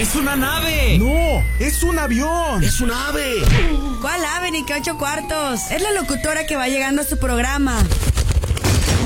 ¡Es 0.00 0.14
una 0.14 0.34
nave! 0.34 0.96
¡No! 0.98 1.44
¡Es 1.58 1.82
un 1.82 1.98
avión! 1.98 2.64
¡Es 2.64 2.80
un 2.80 2.90
ave! 2.90 3.42
¿Cuál 4.00 4.24
ave 4.24 4.50
ni 4.50 4.64
qué 4.64 4.72
ocho 4.72 4.96
cuartos? 4.96 5.70
Es 5.70 5.82
la 5.82 5.92
locutora 5.92 6.46
que 6.46 6.56
va 6.56 6.68
llegando 6.68 7.02
a 7.02 7.04
su 7.04 7.18
programa. 7.18 7.78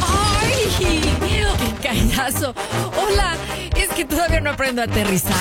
¡Ay! 0.00 0.52
¡Qué 0.78 1.82
callazo! 1.82 2.54
Hola, 2.96 3.34
es 3.74 3.88
que 3.88 4.04
todavía 4.04 4.40
no 4.40 4.50
aprendo 4.50 4.82
a 4.82 4.84
aterrizar. 4.84 5.34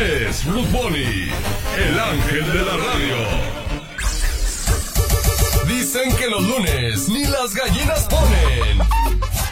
Es 0.00 0.44
Blue 0.44 0.66
Bunny, 0.66 1.30
el 1.76 2.00
ángel 2.00 2.52
de 2.52 2.62
la 2.64 2.76
radio. 2.76 3.16
Dicen 5.68 6.16
que 6.16 6.28
los 6.28 6.42
lunes 6.42 7.08
ni 7.08 7.24
las 7.24 7.54
gallinas 7.54 8.00
ponen. 8.06 8.80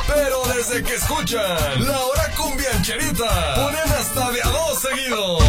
Pero 0.07 0.43
desde 0.55 0.83
que 0.83 0.95
escuchan 0.95 1.87
la 1.87 2.01
hora 2.01 2.31
cumbiancherita, 2.37 3.55
ponen 3.57 3.93
hasta 3.99 4.31
de 4.31 4.43
a 4.43 4.49
dos 4.49 4.81
seguidos. 4.81 5.43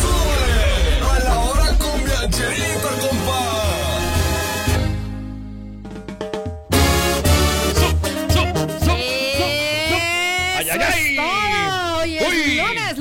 ¡Sube 0.00 1.10
a 1.10 1.18
la 1.20 1.38
hora 1.38 1.68
cumbiancherita, 1.78 2.88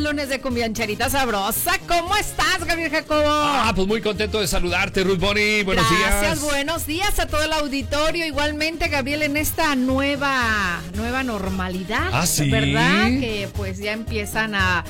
lunes, 0.04 0.30
de 0.30 0.40
cumbiancherita 0.42 1.10
sabrosa. 1.10 1.72
¿Cómo 1.88 2.16
estás, 2.16 2.64
Gabriel 2.66 2.92
Jacobo? 2.92 3.24
Ah, 3.26 3.72
pues 3.76 3.88
muy 3.88 4.02
contento 4.02 4.40
de 4.40 4.48
saludarte, 4.48 5.04
Ruth 5.04 5.20
Bonnie. 5.20 5.64
Buenos 5.64 5.86
Gracias, 5.90 6.22
días. 6.22 6.42
buenos 6.42 6.86
días 6.86 7.18
a 7.20 7.26
todo 7.26 7.44
el 7.44 7.54
auditorio. 7.54 8.26
Igualmente, 8.26 8.88
Gabriel, 8.90 9.24
en 9.24 9.38
esta 9.38 9.76
nueva, 9.76 10.82
nueva 10.96 11.24
normalidad, 11.24 12.10
Ah, 12.12 12.26
¿sí? 12.28 12.50
¿verdad? 12.50 13.08
Que 13.08 13.50
pues 13.56 13.80
ya 13.80 13.94
empiezan 13.94 14.56
a 14.56 14.84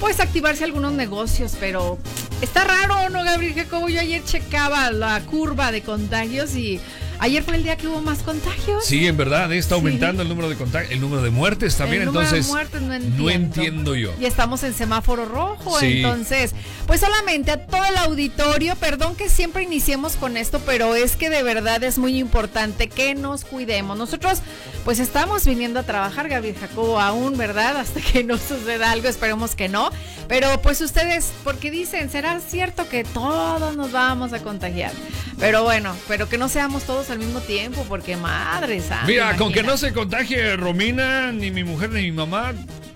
pues 0.00 0.20
activarse 0.20 0.64
algunos 0.64 0.92
negocios, 0.92 1.54
pero 1.60 1.98
está 2.40 2.64
raro, 2.64 3.08
¿no, 3.10 3.22
Gabriel 3.24 3.54
Jacobo? 3.54 3.88
Yo 3.88 4.00
ayer 4.00 4.24
checaba 4.24 4.90
la 4.90 5.20
curva 5.20 5.70
de 5.70 5.82
contagios 5.82 6.56
y 6.56 6.80
ayer 7.22 7.42
fue 7.42 7.54
el 7.56 7.62
día 7.62 7.76
que 7.76 7.86
hubo 7.88 8.00
más 8.02 8.18
contagios. 8.18 8.84
Sí, 8.84 9.06
en 9.06 9.16
verdad, 9.16 9.52
está 9.52 9.76
aumentando 9.76 10.22
el 10.22 10.28
número 10.28 10.48
de 10.48 10.56
contag- 10.58 10.86
el 10.90 11.00
número 11.00 11.22
de 11.22 11.30
muertes 11.30 11.76
también, 11.76 12.02
El 12.02 12.06
número 12.06 12.22
de 12.30 12.38
entonces 12.38 12.50
muertes 12.52 12.82
no 12.82 12.92
entiendo. 12.94 13.30
entiendo 13.30 13.94
yo. 13.94 14.12
Y 14.20 14.26
estamos 14.26 14.62
en 14.64 14.74
semáforo 14.74 15.24
rojo, 15.24 15.78
Sí. 15.80 15.98
entonces, 15.98 16.52
pues 16.86 17.00
solamente 17.00 17.50
a 17.52 17.64
todo 17.66 17.84
el 17.84 17.96
auditorio, 17.98 18.74
perdón 18.76 19.14
que 19.16 19.28
siempre 19.28 19.62
iniciemos 19.62 20.16
con 20.16 20.36
esto, 20.36 20.60
pero 20.66 20.94
es 20.94 21.16
que 21.16 21.30
de 21.30 21.42
verdad 21.42 21.82
es 21.84 21.98
muy 21.98 22.18
importante 22.18 22.88
que 22.88 23.14
nos 23.14 23.44
cuidemos. 23.44 23.96
Nosotros, 23.96 24.40
pues 24.84 24.98
estamos 24.98 25.44
viniendo 25.44 25.80
a 25.80 25.82
trabajar, 25.84 26.28
Gabriel 26.28 26.56
Jacobo, 26.60 27.00
aún, 27.00 27.36
¿verdad? 27.38 27.76
Hasta 27.76 28.00
que 28.00 28.24
no 28.24 28.36
suceda 28.36 28.90
algo, 28.90 29.08
esperemos 29.08 29.54
que 29.54 29.68
no. 29.68 29.90
Pero 30.28 30.60
pues 30.60 30.80
ustedes, 30.80 31.32
porque 31.44 31.70
dicen, 31.70 32.10
será 32.10 32.40
cierto 32.40 32.88
que 32.88 33.04
todos 33.04 33.76
nos 33.76 33.92
vamos 33.92 34.32
a 34.32 34.40
contagiar. 34.40 34.92
Pero 35.38 35.62
bueno, 35.62 35.94
pero 36.08 36.28
que 36.28 36.38
no 36.38 36.48
seamos 36.48 36.82
todos 36.84 37.10
al 37.12 37.18
mismo 37.18 37.40
tiempo, 37.40 37.84
porque 37.88 38.16
madre 38.16 38.80
santa. 38.80 39.04
Mira, 39.06 39.36
con 39.36 39.52
que 39.52 39.62
no 39.62 39.76
se 39.76 39.92
contagie 39.92 40.56
Romina, 40.56 41.30
ni 41.32 41.50
mi 41.50 41.62
mujer, 41.64 41.90
ni 41.90 42.02
mi 42.02 42.12
mamá, 42.12 42.52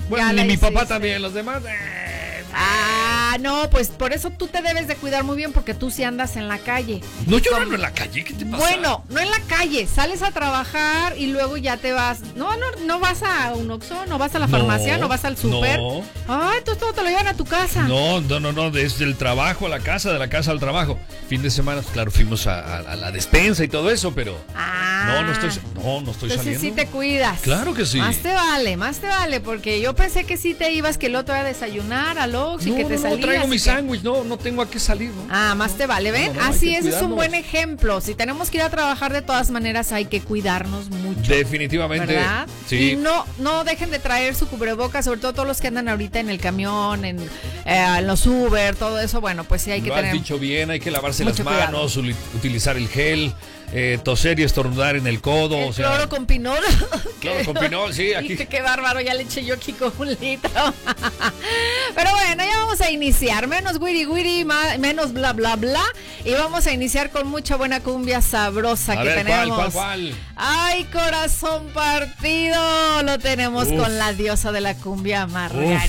bueno, 0.08 0.26
Ya 0.26 0.32
ni 0.32 0.44
mi 0.48 0.56
papá 0.56 0.86
también, 0.86 1.20
los 1.22 1.34
demás. 1.34 1.62
eh, 1.68 2.15
Ah, 2.54 3.36
no, 3.40 3.68
pues 3.70 3.88
por 3.88 4.12
eso 4.12 4.30
tú 4.30 4.46
te 4.46 4.62
debes 4.62 4.88
de 4.88 4.96
cuidar 4.96 5.24
muy 5.24 5.36
bien 5.36 5.52
porque 5.52 5.74
tú 5.74 5.90
sí 5.90 6.04
andas 6.04 6.36
en 6.36 6.48
la 6.48 6.58
calle. 6.58 7.00
No, 7.26 7.38
yo 7.38 7.50
no 7.64 7.74
en 7.74 7.80
la 7.82 7.92
calle, 7.92 8.24
¿qué 8.24 8.32
te 8.34 8.46
pasa? 8.46 8.56
Bueno, 8.56 9.04
no 9.10 9.20
en 9.20 9.30
la 9.30 9.40
calle, 9.46 9.86
sales 9.86 10.22
a 10.22 10.30
trabajar 10.30 11.16
y 11.18 11.26
luego 11.26 11.56
ya 11.56 11.76
te 11.76 11.92
vas. 11.92 12.20
No, 12.36 12.56
no, 12.56 12.66
no 12.86 12.98
vas 12.98 13.22
a 13.22 13.52
un 13.54 13.70
Oxxo, 13.70 14.06
no 14.06 14.18
vas 14.18 14.34
a 14.34 14.38
la 14.38 14.48
farmacia, 14.48 14.96
no 14.98 15.08
vas 15.08 15.24
al 15.24 15.36
súper. 15.36 15.78
no. 15.78 16.02
Ay, 16.28 16.58
entonces 16.58 16.80
todo 16.80 16.92
te 16.92 17.02
lo 17.02 17.08
llevan 17.08 17.28
a 17.28 17.34
tu 17.34 17.44
casa. 17.44 17.82
No, 17.82 18.20
no, 18.20 18.40
no, 18.40 18.52
no, 18.52 18.70
desde 18.70 19.04
el 19.04 19.16
trabajo 19.16 19.66
a 19.66 19.68
la 19.68 19.80
casa, 19.80 20.12
de 20.12 20.18
la 20.18 20.28
casa 20.28 20.50
al 20.50 20.60
trabajo. 20.60 20.98
Fin 21.28 21.42
de 21.42 21.50
semana, 21.50 21.82
pues, 21.82 21.92
claro, 21.92 22.10
fuimos 22.10 22.46
a, 22.46 22.60
a- 22.60 22.78
a 22.92 22.96
la 22.96 23.10
despensa 23.12 23.64
y 23.64 23.68
todo 23.68 23.90
eso, 23.90 24.14
pero 24.14 24.36
Ah. 24.54 25.04
no, 25.08 25.22
no 25.24 25.32
estoy, 25.32 25.50
no, 25.74 26.00
no 26.00 26.10
estoy 26.12 26.30
Entonces 26.30 26.36
saliendo. 26.38 26.60
sí 26.60 26.70
te 26.72 26.86
cuidas. 26.86 27.40
Claro 27.40 27.74
que 27.74 27.84
sí. 27.84 27.98
Más 27.98 28.16
te 28.18 28.32
vale, 28.32 28.76
más 28.76 28.98
te 28.98 29.08
vale, 29.08 29.40
porque 29.40 29.80
yo 29.80 29.94
pensé 29.94 30.24
que 30.24 30.36
sí 30.36 30.54
te 30.54 30.72
ibas, 30.72 30.96
que 30.98 31.06
el 31.06 31.16
otro 31.16 31.34
iba 31.34 31.42
a 31.42 31.46
desayunar 31.46 32.18
al 32.18 32.34
Oxxo 32.34 32.45
y 32.60 32.70
No, 32.70 32.76
que 32.76 32.84
te 32.84 32.90
no, 32.90 32.96
no, 32.96 33.02
salías. 33.02 33.20
traigo 33.20 33.44
y 33.44 33.48
mi 33.48 33.56
que- 33.56 33.62
sándwich, 33.62 34.02
no, 34.02 34.24
no 34.24 34.36
tengo 34.38 34.62
a 34.62 34.70
qué 34.70 34.78
salir, 34.78 35.10
¿no? 35.10 35.26
Ah, 35.30 35.54
más 35.54 35.74
te 35.76 35.86
vale, 35.86 36.10
¿ven? 36.10 36.34
No, 36.34 36.40
no, 36.42 36.46
Así 36.48 36.66
que 36.72 36.78
es, 36.78 36.86
es 36.86 37.02
un 37.02 37.14
buen 37.14 37.34
ejemplo. 37.34 38.00
Si 38.00 38.14
tenemos 38.14 38.50
que 38.50 38.58
ir 38.58 38.62
a 38.62 38.70
trabajar 38.70 39.12
de 39.12 39.22
todas 39.22 39.50
maneras, 39.50 39.92
hay 39.92 40.06
que 40.06 40.20
cuidarnos 40.20 40.90
mucho. 40.90 41.32
Definitivamente. 41.32 42.14
¿verdad? 42.14 42.46
Sí. 42.66 42.92
Y 42.92 42.96
no, 42.96 43.24
no 43.38 43.64
dejen 43.64 43.90
de 43.90 43.98
traer 43.98 44.34
su 44.34 44.46
cubrebocas, 44.48 45.04
sobre 45.04 45.20
todo 45.20 45.32
todos 45.32 45.48
los 45.48 45.60
que 45.60 45.68
andan 45.68 45.88
ahorita 45.88 46.20
en 46.20 46.30
el 46.30 46.38
camión, 46.38 47.04
en, 47.04 47.18
eh, 47.64 47.86
en 47.98 48.06
los 48.06 48.26
Uber, 48.26 48.74
todo 48.76 48.98
eso. 49.00 49.20
Bueno, 49.20 49.44
pues 49.44 49.62
sí 49.62 49.70
hay 49.70 49.80
que 49.82 49.88
Lo 49.88 49.94
has 49.94 50.00
tener. 50.02 50.14
dicho 50.16 50.38
bien, 50.38 50.70
hay 50.70 50.80
que 50.80 50.90
lavarse 50.90 51.24
las 51.24 51.36
cuidado. 51.36 51.56
manos, 51.72 51.96
uli- 51.96 52.14
utilizar 52.34 52.76
el 52.76 52.88
gel, 52.88 53.32
eh, 53.72 53.98
toser 54.02 54.38
y 54.38 54.44
estornudar 54.44 54.96
en 54.96 55.06
el 55.06 55.20
codo. 55.20 55.56
El 55.58 55.68
o 55.70 55.72
sea, 55.72 55.88
cloro 55.88 56.08
con 56.08 56.26
pinol. 56.26 56.58
Cloro 57.20 57.44
con 57.44 57.54
pinol, 57.54 57.92
sí, 57.92 58.14
aquí. 58.14 58.36
Qué 58.36 58.62
bárbaro, 58.62 59.00
ya 59.00 59.14
le 59.14 59.22
eché 59.22 59.44
yo 59.44 59.54
aquí 59.54 59.72
con 59.72 59.92
un 59.98 60.08
litro. 60.08 60.50
Pero 61.94 62.10
bueno, 62.10 62.44
ya 62.44 62.58
vamos 62.58 62.80
a 62.80 62.90
iniciar. 62.90 63.46
Menos 63.48 63.78
wiri 63.80 64.06
wiri, 64.06 64.44
menos 64.78 65.12
bla 65.12 65.32
bla 65.32 65.56
bla. 65.56 65.84
Y 66.24 66.32
vamos 66.32 66.66
a 66.66 66.72
iniciar 66.72 67.10
con 67.10 67.26
mucha 67.28 67.56
buena 67.56 67.80
cumbia 67.80 68.20
sabrosa 68.22 68.92
A 68.92 69.02
que 69.02 69.08
ver, 69.08 69.26
¿cuál, 69.26 69.26
tenemos. 69.26 69.56
cuál, 69.56 69.72
cuál? 69.72 70.14
Ay, 70.36 70.84
corazón 70.84 71.66
partido. 71.74 73.02
Lo 73.02 73.18
tenemos 73.18 73.68
Uf. 73.68 73.76
con 73.80 73.98
la 73.98 74.12
diosa 74.12 74.52
de 74.52 74.60
la 74.60 74.74
cumbia, 74.74 75.26
Margarita, 75.26 75.84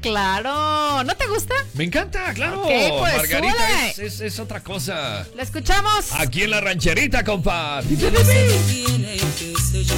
claro. 0.00 1.02
¿No 1.04 1.14
te 1.16 1.26
gusta? 1.26 1.54
Me 1.74 1.84
encanta, 1.84 2.32
claro. 2.34 2.62
Ok, 2.62 2.70
pues, 2.98 3.16
Margarita 3.16 3.88
es, 3.88 3.98
es- 3.98 4.20
es 4.20 4.38
otra 4.38 4.60
cosa. 4.60 5.26
¿La 5.34 5.42
escuchamos? 5.42 6.12
Aquí 6.12 6.42
en 6.42 6.50
la 6.50 6.60
rancherita, 6.60 7.24
compa. 7.24 7.80
tiene, 7.88 9.16
qué 9.38 9.54
sé 9.70 9.84
yo. 9.84 9.94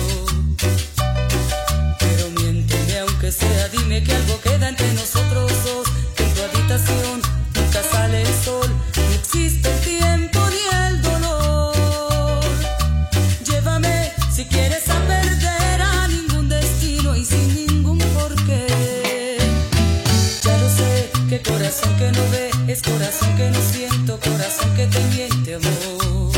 Pero 1.99 2.31
miénteme 2.37 2.99
aunque 3.01 3.33
sea, 3.33 3.69
dime 3.69 4.03
que 4.03 4.15
algo 4.15 4.41
queda 4.41 4.69
entre 4.69 4.93
nosotros 4.95 5.53
dos. 5.65 5.89
Que 6.17 6.23
en 6.25 6.35
tu 6.35 6.43
habitación 6.43 7.23
nunca 7.55 7.83
sale 7.91 8.23
el 8.23 8.35
sol, 8.45 8.71
no 8.97 9.13
existe 9.15 9.69
el 9.71 9.81
tiempo 9.81 10.04
corazón 21.75 21.99
que 21.99 22.13
no 22.13 22.31
ve 22.31 22.73
es 22.73 22.83
corazón 22.83 23.37
que 23.37 23.51
no 23.51 23.61
siento, 23.61 24.21
corazón 24.21 24.75
que 24.77 24.87
te 24.87 25.01
miente, 25.07 25.55
amor. 25.55 26.34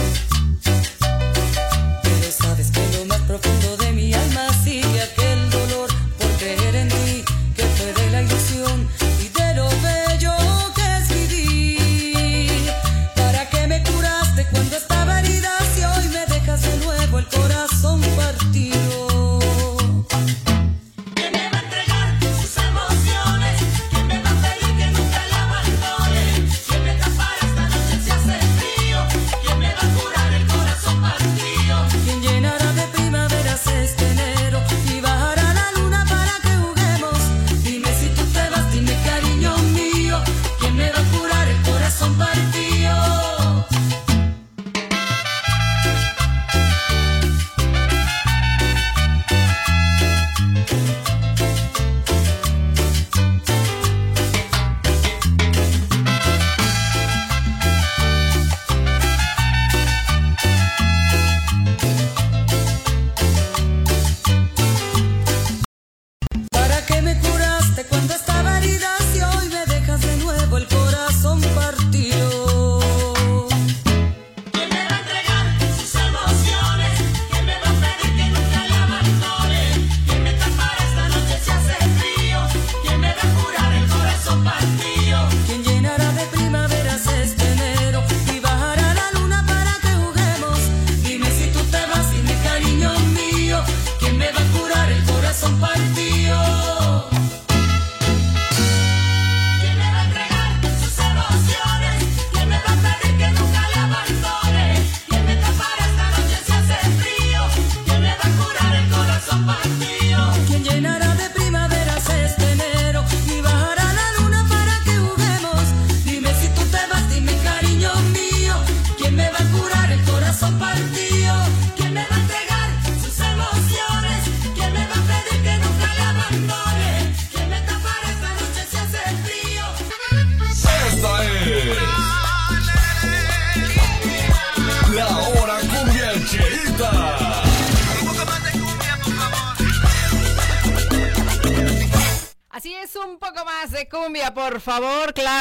Favor, 144.67 144.95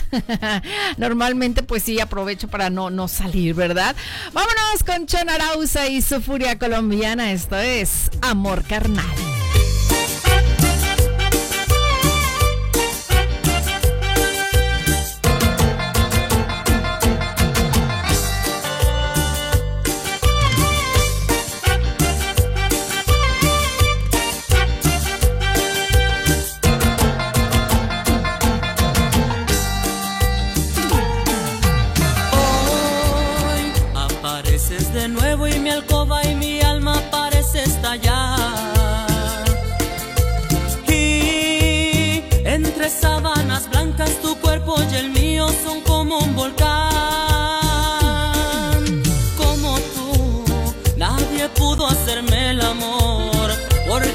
Normalmente 0.98 1.64
pues 1.64 1.84
sí 1.84 2.00
aprovecho 2.00 2.48
para 2.48 2.70
no, 2.70 2.90
no 2.90 3.08
salir, 3.08 3.56
¿verdad? 3.56 3.96
Vámonos 4.32 4.84
con 4.86 5.06
Chon 5.06 5.30
Arauza 5.30 5.88
y 5.88 6.02
su 6.02 6.22
furia 6.22 6.58
colombiana. 6.58 7.32
Esto 7.32 7.58
es 7.58 8.10
Amor 8.22 8.63
Carnal. 8.68 9.33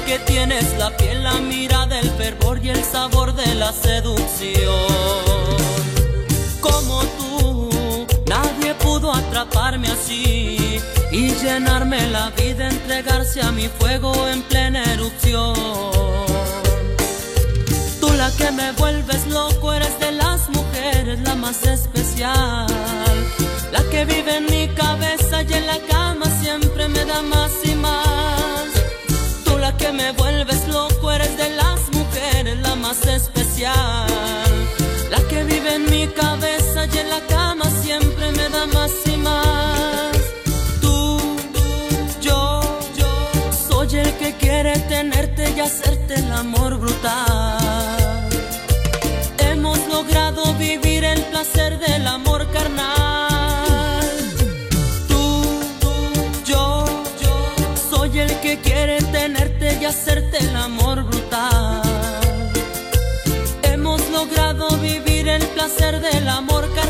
Porque 0.09 0.25
tienes 0.25 0.75
la 0.79 0.89
piel, 0.97 1.23
la 1.23 1.35
mirada, 1.35 1.99
el 1.99 2.09
fervor 2.09 2.59
y 2.65 2.69
el 2.69 2.83
sabor 2.83 3.35
de 3.35 3.53
la 3.53 3.71
seducción 3.71 4.87
como 6.59 7.03
tú. 7.19 8.07
Nadie 8.25 8.73
pudo 8.73 9.13
atraparme 9.13 9.87
así 9.87 10.81
y 11.11 11.31
llenarme 11.35 12.07
la 12.07 12.31
vida, 12.31 12.69
entregarse 12.69 13.39
a 13.43 13.51
mi 13.51 13.67
fuego 13.67 14.11
en 14.29 14.41
plena 14.41 14.83
erupción. 14.93 15.53
Tú 17.99 18.11
la 18.17 18.31
que 18.31 18.51
me 18.51 18.71
vuelves 18.71 19.27
loco, 19.27 19.73
eres 19.73 19.99
de 19.99 20.11
las 20.13 20.49
mujeres 20.49 21.19
la 21.19 21.35
más 21.35 21.61
especial. 21.67 22.65
La 23.71 23.83
que 23.91 24.05
vive 24.05 24.37
en 24.37 24.45
mi 24.47 24.69
cabeza 24.69 25.43
y 25.43 25.53
en 25.53 25.67
la 25.67 25.77
cama 25.87 26.25
siempre 26.41 26.87
me 26.87 27.05
da 27.05 27.21
más 27.21 27.51
y 27.63 27.75
más. 27.75 28.78
Que 29.79 29.93
me 29.93 30.11
vuelves 30.11 30.67
loco, 30.67 31.11
eres 31.11 31.37
de 31.37 31.49
las 31.55 31.79
mujeres 31.91 32.57
la 32.59 32.75
más 32.75 33.05
especial. 33.07 34.07
La 35.09 35.19
que 35.29 35.43
vive 35.45 35.75
en 35.75 35.89
mi 35.89 36.07
cabeza 36.07 36.85
y 36.93 36.97
en 36.97 37.09
la 37.09 37.21
cama 37.27 37.65
siempre 37.81 38.31
me 38.33 38.49
da 38.49 38.67
más 38.67 38.91
y 39.05 39.17
más. 39.17 40.17
Tú, 40.81 41.19
yo, 42.21 42.61
yo 42.97 43.09
soy 43.67 43.99
el 43.99 44.11
que 44.17 44.35
quiere 44.35 44.77
tenerte 44.95 45.49
y 45.55 45.59
hacerte 45.61 46.15
el 46.15 46.31
amor 46.33 46.77
brutal. 46.77 48.29
Hemos 49.37 49.79
logrado 49.87 50.53
vivir 50.55 51.05
el 51.05 51.21
placer 51.31 51.79
del 51.79 52.05
amor 52.05 52.45
carnal. 52.51 52.98
Que 58.49 58.57
quiere 58.61 58.97
tenerte 59.11 59.77
y 59.79 59.85
hacerte 59.85 60.39
el 60.39 60.55
amor 60.55 61.03
brutal. 61.03 61.83
Hemos 63.61 64.01
logrado 64.09 64.69
vivir 64.77 65.27
el 65.27 65.45
placer 65.49 65.99
del 66.01 66.27
amor 66.27 66.67
carnal. 66.73 66.88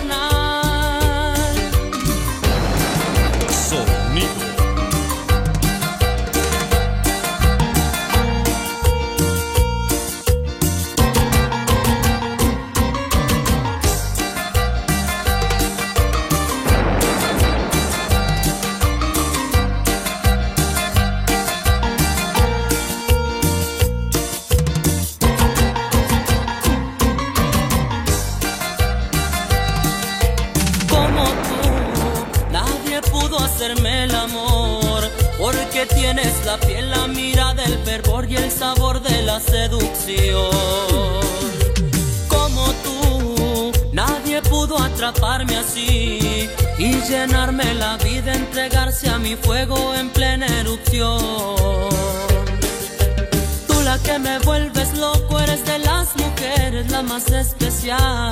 Más 57.19 57.31
especial. 57.31 58.31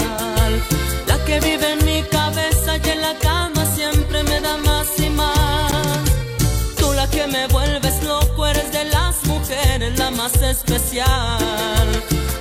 La 1.08 1.18
que 1.26 1.40
vive 1.40 1.74
en 1.74 1.86
mi 1.86 2.04
cabeza 2.04 2.78
y 2.78 2.90
en 2.90 3.02
la 3.02 3.14
cama 3.20 3.66
siempre 3.66 4.24
me 4.24 4.40
da 4.40 4.58
más 4.58 4.88
y 5.00 5.10
más. 5.10 5.72
Tú 6.78 6.94
la 6.94 7.08
que 7.10 7.28
me 7.28 7.48
vuelves 7.48 8.04
loco, 8.04 8.48
eres 8.48 8.72
de 8.72 8.86
las 8.86 9.26
mujeres 9.26 9.98
la 9.98 10.12
más 10.12 10.42
especial. 10.42 11.90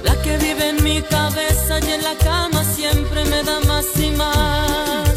La 0.04 0.14
que 0.22 0.36
vive 0.38 0.68
en 0.70 0.84
mi 0.84 1.02
cabeza 1.02 1.80
y 1.80 1.92
en 1.92 2.02
la 2.02 2.14
cama 2.16 2.62
siempre 2.64 3.24
me 3.24 3.42
da 3.42 3.60
más 3.60 3.86
y 3.96 4.10
más. 4.10 5.14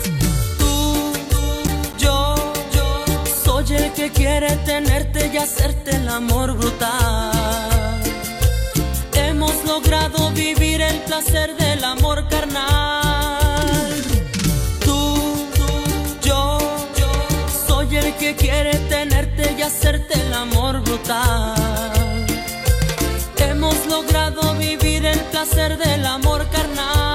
Tú, 0.58 1.14
yo, 1.98 2.36
yo 2.74 3.06
soy 3.44 3.76
el 3.76 3.94
que 3.94 4.12
quiere 4.12 4.56
tenerte 4.66 5.30
y 5.34 5.38
hacerte 5.38 5.96
el 5.96 6.10
amor 6.10 6.54
brutal. 6.58 7.39
Placer 11.22 11.54
del 11.58 11.84
amor 11.84 12.26
carnal. 12.30 13.94
Tú, 14.86 15.48
yo, 16.24 16.58
yo 16.98 17.12
soy 17.68 17.98
el 17.98 18.16
que 18.16 18.36
quiere 18.36 18.76
tenerte 18.88 19.54
y 19.58 19.62
hacerte 19.62 20.14
el 20.14 20.34
amor 20.34 20.82
brutal. 20.82 22.26
Hemos 23.38 23.86
logrado 23.88 24.54
vivir 24.56 25.06
el 25.06 25.20
placer 25.32 25.78
del 25.78 26.06
amor 26.06 26.48
carnal. 26.52 27.09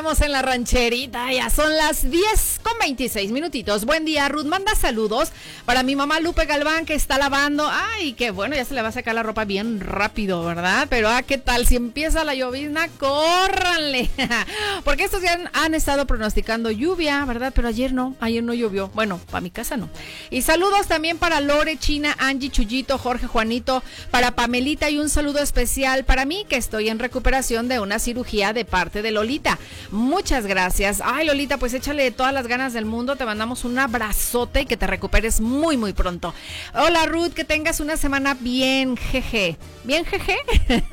Tenemos 0.00 0.22
en 0.22 0.32
la 0.32 0.40
rancherita. 0.40 1.30
Ya 1.30 1.50
son 1.50 1.76
las 1.76 2.10
10 2.10 2.60
con 2.62 2.72
26 2.80 3.32
minutitos. 3.32 3.84
Buen 3.84 4.06
día, 4.06 4.26
Ruth. 4.30 4.46
Manda 4.46 4.74
saludos 4.74 5.30
para 5.66 5.82
mi 5.82 5.94
mamá 5.94 6.20
Lupe 6.20 6.46
Galván 6.46 6.86
que 6.86 6.94
está 6.94 7.18
lavando. 7.18 7.68
Ay, 7.70 8.14
qué 8.14 8.30
bueno, 8.30 8.56
ya 8.56 8.64
se 8.64 8.72
le 8.72 8.80
va 8.80 8.88
a 8.88 8.92
sacar 8.92 9.14
la 9.14 9.22
ropa 9.22 9.44
bien 9.44 9.78
rápido, 9.78 10.42
¿verdad? 10.42 10.86
Pero, 10.88 11.10
ah, 11.10 11.20
¿qué 11.20 11.36
tal? 11.36 11.66
Si 11.66 11.76
empieza 11.76 12.24
la 12.24 12.34
llovizna, 12.34 12.88
córranle. 12.96 14.08
Porque 14.84 15.04
estos 15.04 15.20
días 15.20 15.38
han 15.52 15.74
estado 15.74 16.06
pronosticando 16.06 16.70
lluvia, 16.70 17.22
¿verdad? 17.26 17.52
Pero 17.54 17.68
ayer 17.68 17.92
no, 17.92 18.16
ayer 18.20 18.42
no 18.42 18.54
llovió. 18.54 18.88
Bueno, 18.94 19.20
para 19.30 19.42
mi 19.42 19.50
casa 19.50 19.76
no. 19.76 19.90
Y 20.30 20.40
saludos 20.40 20.86
también 20.86 21.18
para 21.18 21.42
Lore, 21.42 21.76
China, 21.78 22.16
Angie, 22.18 22.48
Chuyito, 22.48 22.96
Jorge, 22.96 23.26
Juanito, 23.26 23.82
para 24.10 24.34
Pamelita 24.34 24.88
y 24.88 24.98
un 24.98 25.10
saludo 25.10 25.40
especial 25.40 26.06
para 26.06 26.24
mí 26.24 26.46
que 26.48 26.56
estoy 26.56 26.88
en 26.88 26.98
recuperación 26.98 27.68
de 27.68 27.80
una 27.80 27.98
cirugía 27.98 28.54
de 28.54 28.64
parte 28.64 29.02
de 29.02 29.10
Lolita. 29.10 29.58
Muchas 29.90 30.46
gracias. 30.46 31.02
Ay, 31.04 31.26
Lolita, 31.26 31.58
pues 31.58 31.74
échale 31.74 32.10
todas 32.12 32.32
las 32.32 32.46
ganas 32.46 32.72
del 32.72 32.84
mundo. 32.84 33.16
Te 33.16 33.24
mandamos 33.24 33.64
un 33.64 33.78
abrazote 33.78 34.62
y 34.62 34.66
que 34.66 34.76
te 34.76 34.86
recuperes 34.86 35.40
muy, 35.40 35.76
muy 35.76 35.92
pronto. 35.92 36.32
Hola, 36.74 37.06
Ruth, 37.06 37.32
que 37.32 37.44
tengas 37.44 37.80
una 37.80 37.96
semana 37.96 38.34
bien, 38.34 38.96
jeje. 38.96 39.56
Bien, 39.82 40.04
jeje. 40.04 40.36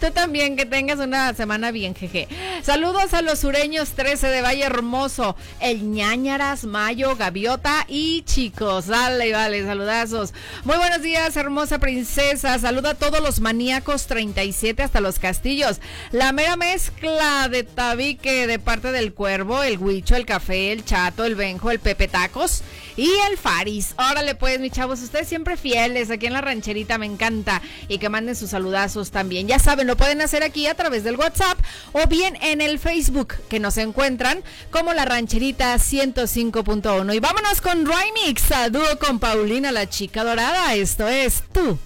Tú 0.00 0.10
también, 0.12 0.56
que 0.56 0.66
tengas 0.66 1.00
una 1.00 1.34
semana 1.34 1.72
bien, 1.72 1.94
jeje. 1.94 2.28
Saludos 2.62 3.12
a 3.14 3.22
los 3.22 3.40
sureños 3.40 3.90
13 3.92 4.28
de 4.28 4.42
Valle 4.42 4.64
Hermoso, 4.64 5.34
el 5.60 5.90
ñañaras, 5.90 6.64
Mayo, 6.64 7.16
Gaviota 7.16 7.86
y 7.88 8.22
chicos. 8.22 8.86
Dale, 8.86 9.32
vale, 9.32 9.64
saludazos. 9.64 10.32
Muy 10.64 10.76
buenos 10.76 11.02
días, 11.02 11.36
hermosa 11.36 11.78
princesa. 11.78 12.58
Saluda 12.58 12.90
a 12.90 12.94
todos 12.94 13.20
los 13.20 13.40
maníacos 13.40 14.06
37 14.06 14.82
hasta 14.82 15.00
los 15.00 15.18
castillos. 15.18 15.80
La 16.12 16.32
mera 16.32 16.56
mezcla 16.56 17.48
de 17.48 17.64
tabique 17.80 18.46
de 18.46 18.58
parte 18.58 18.92
del 18.92 19.14
cuervo, 19.14 19.62
el 19.62 19.78
huicho, 19.78 20.14
el 20.14 20.26
café, 20.26 20.70
el 20.70 20.84
chato, 20.84 21.24
el 21.24 21.34
benjo, 21.34 21.70
el 21.70 21.78
pepe 21.78 22.08
tacos 22.08 22.60
y 22.94 23.08
el 23.30 23.38
faris. 23.38 23.94
Órale, 23.96 24.34
pues, 24.34 24.60
mis 24.60 24.70
chavos, 24.70 25.00
ustedes 25.00 25.26
siempre 25.26 25.56
fieles 25.56 26.10
aquí 26.10 26.26
en 26.26 26.34
la 26.34 26.42
rancherita, 26.42 26.98
me 26.98 27.06
encanta. 27.06 27.62
Y 27.88 27.96
que 27.96 28.10
manden 28.10 28.36
sus 28.36 28.50
saludazos 28.50 29.10
también. 29.10 29.48
Ya 29.48 29.58
saben, 29.58 29.86
lo 29.86 29.96
pueden 29.96 30.20
hacer 30.20 30.42
aquí 30.42 30.66
a 30.66 30.74
través 30.74 31.04
del 31.04 31.16
WhatsApp 31.16 31.58
o 31.92 32.06
bien 32.06 32.36
en 32.42 32.60
el 32.60 32.78
Facebook, 32.78 33.36
que 33.48 33.60
nos 33.60 33.78
encuentran 33.78 34.42
como 34.70 34.92
la 34.92 35.06
rancherita 35.06 35.74
105.1. 35.76 37.14
Y 37.14 37.18
vámonos 37.18 37.62
con 37.62 37.86
Remix, 37.86 38.52
a 38.52 38.68
dúo 38.68 38.98
con 38.98 39.18
Paulina, 39.18 39.72
la 39.72 39.88
chica 39.88 40.22
dorada. 40.22 40.74
Esto 40.74 41.08
es 41.08 41.44
tú 41.50 41.78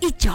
y 0.00 0.12
yo. 0.18 0.34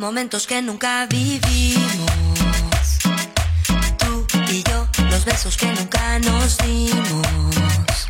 Momentos 0.00 0.46
que 0.46 0.62
nunca 0.62 1.06
vivimos. 1.06 2.10
Tú 3.98 4.26
y 4.48 4.62
yo, 4.62 4.88
los 5.10 5.26
besos 5.26 5.58
que 5.58 5.66
nunca 5.72 6.18
nos 6.20 6.56
dimos. 6.56 8.08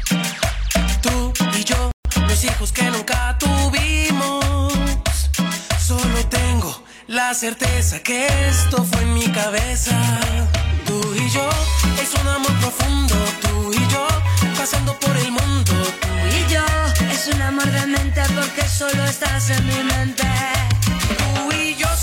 Tú 1.03 1.33
y 1.59 1.65
yo, 1.65 1.91
los 2.29 2.45
hijos 2.45 2.71
que 2.71 2.85
nunca 2.85 3.37
tuvimos. 3.39 4.45
Solo 5.85 6.25
tengo 6.29 6.81
la 7.09 7.35
certeza 7.35 7.99
que 7.99 8.29
esto 8.49 8.85
fue 8.85 9.03
en 9.03 9.15
mi 9.15 9.27
cabeza. 9.33 9.99
Tú 10.87 11.01
y 11.17 11.29
yo, 11.29 11.49
es 12.01 12.15
un 12.21 12.29
amor 12.29 12.55
profundo. 12.61 13.17
Tú 13.43 13.73
y 13.73 13.93
yo, 13.93 14.07
pasando 14.57 14.97
por 15.01 15.17
el 15.17 15.33
mundo. 15.33 15.73
Tú 16.01 16.09
Y 16.39 16.53
yo, 16.53 16.65
es 17.11 17.27
un 17.35 17.43
amor 17.43 17.69
de 17.69 17.87
mente 17.89 18.23
porque 18.37 18.63
solo 18.69 19.05
estás 19.07 19.51
en 19.51 19.67
mi 19.67 19.83
mente. 19.83 20.70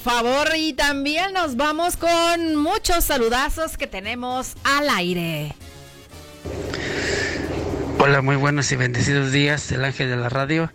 favor. 0.00 0.48
Y 0.56 0.72
también 0.72 1.32
nos 1.32 1.56
vamos 1.56 1.96
con 1.96 2.56
muchos 2.56 3.04
saludazos 3.04 3.76
que 3.76 3.86
tenemos 3.86 4.54
al 4.64 4.88
aire. 4.90 5.54
Hola, 7.98 8.22
muy 8.22 8.36
buenos 8.36 8.72
y 8.72 8.76
bendecidos 8.76 9.30
días, 9.30 9.70
el 9.72 9.84
ángel 9.84 10.08
de 10.08 10.16
la 10.16 10.30
radio. 10.30 10.72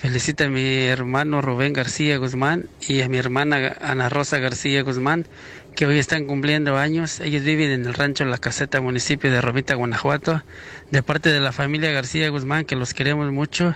Felicita 0.00 0.44
a 0.44 0.48
mi 0.48 0.84
hermano 0.84 1.40
Rubén 1.40 1.72
García 1.72 2.18
Guzmán 2.18 2.68
y 2.86 3.02
a 3.02 3.08
mi 3.08 3.18
hermana 3.18 3.76
Ana 3.80 4.08
Rosa 4.08 4.38
García 4.38 4.82
Guzmán, 4.82 5.26
que 5.74 5.86
hoy 5.86 5.98
están 5.98 6.26
cumpliendo 6.26 6.76
años. 6.76 7.20
Ellos 7.20 7.44
viven 7.44 7.70
en 7.70 7.86
el 7.86 7.94
rancho 7.94 8.24
La 8.24 8.38
Caseta, 8.38 8.80
municipio 8.80 9.30
de 9.30 9.40
Romita, 9.40 9.74
Guanajuato. 9.74 10.42
De 10.90 11.02
parte 11.02 11.30
de 11.30 11.40
la 11.40 11.52
familia 11.52 11.92
García 11.92 12.28
Guzmán, 12.30 12.64
que 12.64 12.76
los 12.76 12.94
queremos 12.94 13.30
mucho. 13.30 13.74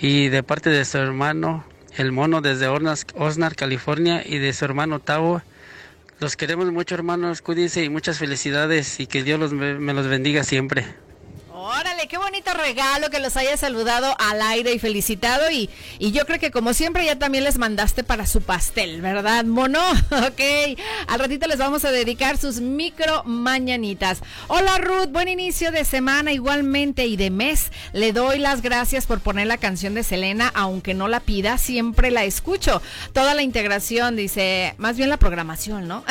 Y 0.00 0.28
de 0.28 0.42
parte 0.42 0.70
de 0.70 0.84
su 0.84 0.98
hermano, 0.98 1.64
el 1.96 2.12
mono 2.12 2.40
desde 2.40 2.68
Osnar, 2.68 3.56
California, 3.56 4.22
y 4.24 4.38
de 4.38 4.52
su 4.52 4.64
hermano 4.64 5.00
Tavo. 5.00 5.42
Los 6.20 6.36
queremos 6.36 6.70
mucho, 6.72 6.94
hermanos. 6.94 7.42
Cuídense 7.42 7.82
y 7.84 7.88
muchas 7.88 8.18
felicidades 8.18 9.00
y 9.00 9.06
que 9.06 9.22
Dios 9.22 9.40
los, 9.40 9.52
me 9.52 9.94
los 9.94 10.06
bendiga 10.06 10.44
siempre. 10.44 10.86
Órale, 11.62 12.08
qué 12.08 12.16
bonito 12.16 12.54
regalo 12.54 13.10
que 13.10 13.20
los 13.20 13.36
haya 13.36 13.54
saludado 13.54 14.16
al 14.18 14.40
aire 14.40 14.72
y 14.72 14.78
felicitado. 14.78 15.50
Y, 15.50 15.68
y 15.98 16.10
yo 16.10 16.24
creo 16.24 16.38
que 16.38 16.50
como 16.50 16.72
siempre 16.72 17.04
ya 17.04 17.18
también 17.18 17.44
les 17.44 17.58
mandaste 17.58 18.02
para 18.02 18.24
su 18.24 18.40
pastel, 18.40 19.02
¿verdad, 19.02 19.44
mono? 19.44 19.78
Ok, 20.30 20.40
al 21.06 21.18
ratito 21.18 21.46
les 21.46 21.58
vamos 21.58 21.84
a 21.84 21.90
dedicar 21.90 22.38
sus 22.38 22.60
micro 22.60 23.24
mañanitas. 23.24 24.20
Hola 24.48 24.78
Ruth, 24.78 25.08
buen 25.10 25.28
inicio 25.28 25.70
de 25.70 25.84
semana 25.84 26.32
igualmente 26.32 27.06
y 27.06 27.16
de 27.16 27.30
mes. 27.30 27.72
Le 27.92 28.12
doy 28.12 28.38
las 28.38 28.62
gracias 28.62 29.06
por 29.06 29.20
poner 29.20 29.46
la 29.46 29.58
canción 29.58 29.94
de 29.94 30.02
Selena, 30.02 30.50
aunque 30.54 30.94
no 30.94 31.08
la 31.08 31.20
pida, 31.20 31.58
siempre 31.58 32.10
la 32.10 32.24
escucho. 32.24 32.80
Toda 33.12 33.34
la 33.34 33.42
integración, 33.42 34.16
dice, 34.16 34.74
más 34.78 34.96
bien 34.96 35.10
la 35.10 35.18
programación, 35.18 35.88
¿no? 35.88 36.04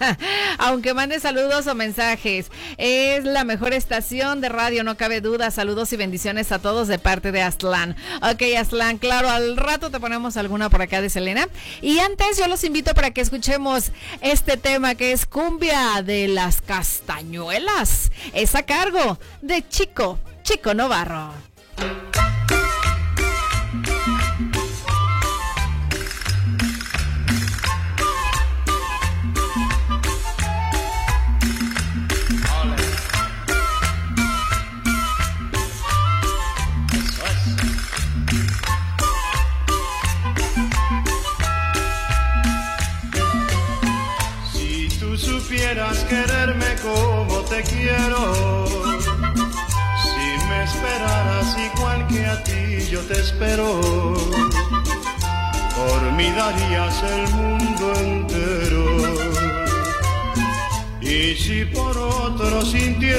aunque 0.58 0.92
mande 0.92 1.18
saludos 1.20 1.66
o 1.66 1.74
mensajes. 1.74 2.50
Es 2.76 3.24
la 3.24 3.44
mejor 3.44 3.72
estación 3.72 4.40
de 4.40 4.48
radio, 4.48 4.81
no 4.82 4.96
cabe 4.96 5.20
duda. 5.20 5.50
Saludos 5.50 5.92
y 5.92 5.96
bendiciones 5.96 6.52
a 6.52 6.58
todos 6.58 6.88
de 6.88 6.98
parte 6.98 7.32
de 7.32 7.42
Aslan. 7.42 7.96
Ok, 8.22 8.42
Aslan, 8.58 8.98
claro, 8.98 9.28
al 9.28 9.56
rato 9.56 9.90
te 9.90 10.00
ponemos 10.00 10.36
alguna 10.36 10.70
por 10.70 10.82
acá 10.82 11.00
de 11.00 11.10
Selena. 11.10 11.48
Y 11.80 11.98
antes 11.98 12.38
yo 12.38 12.48
los 12.48 12.64
invito 12.64 12.94
para 12.94 13.10
que 13.10 13.20
escuchemos 13.20 13.92
este 14.20 14.56
tema 14.56 14.94
que 14.94 15.12
es 15.12 15.26
cumbia 15.26 16.02
de 16.02 16.28
las 16.28 16.60
castañuelas. 16.60 18.10
Es 18.32 18.54
a 18.54 18.62
cargo 18.62 19.18
de 19.40 19.66
Chico, 19.68 20.18
Chico 20.42 20.74
Novarro. 20.74 21.32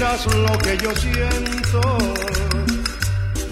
Lo 0.04 0.58
que 0.58 0.78
yo 0.78 0.94
siento, 0.96 1.82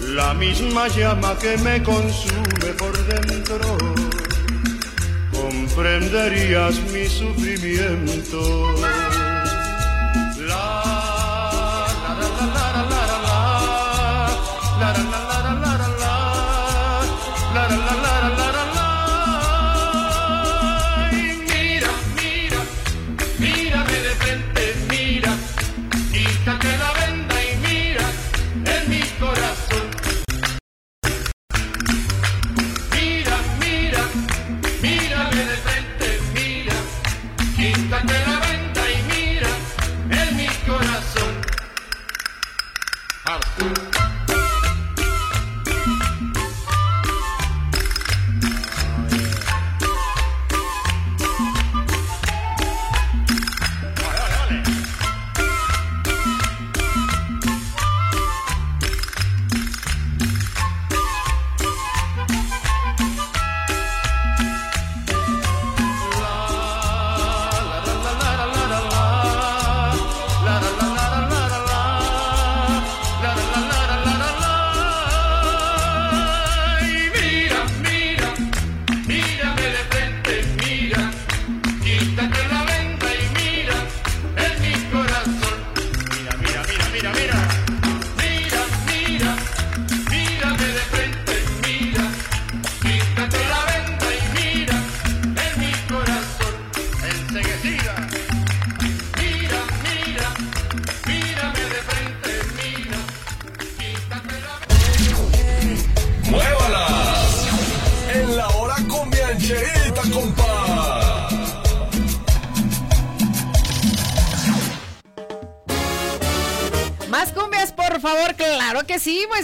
la 0.08 0.34
misma 0.34 0.86
llama 0.88 1.34
que 1.38 1.56
me 1.56 1.82
consume 1.82 2.72
por 2.76 2.92
dentro 3.06 3.78
comprenderías 5.32 6.78
mi 6.92 7.06
sufrimiento. 7.06 8.42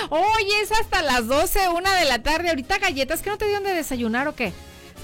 Oye, 0.10 0.62
es 0.62 0.74
hasta 0.74 1.02
las 1.02 1.26
12, 1.28 1.70
una 1.70 1.96
de 1.96 2.04
la 2.06 2.22
tarde. 2.22 2.50
Ahorita 2.50 2.78
galletas, 2.80 3.22
¿que 3.22 3.30
no 3.30 3.38
te 3.38 3.46
dieron 3.46 3.64
de 3.64 3.74
desayunar 3.74 4.28
o 4.28 4.36
qué? 4.36 4.52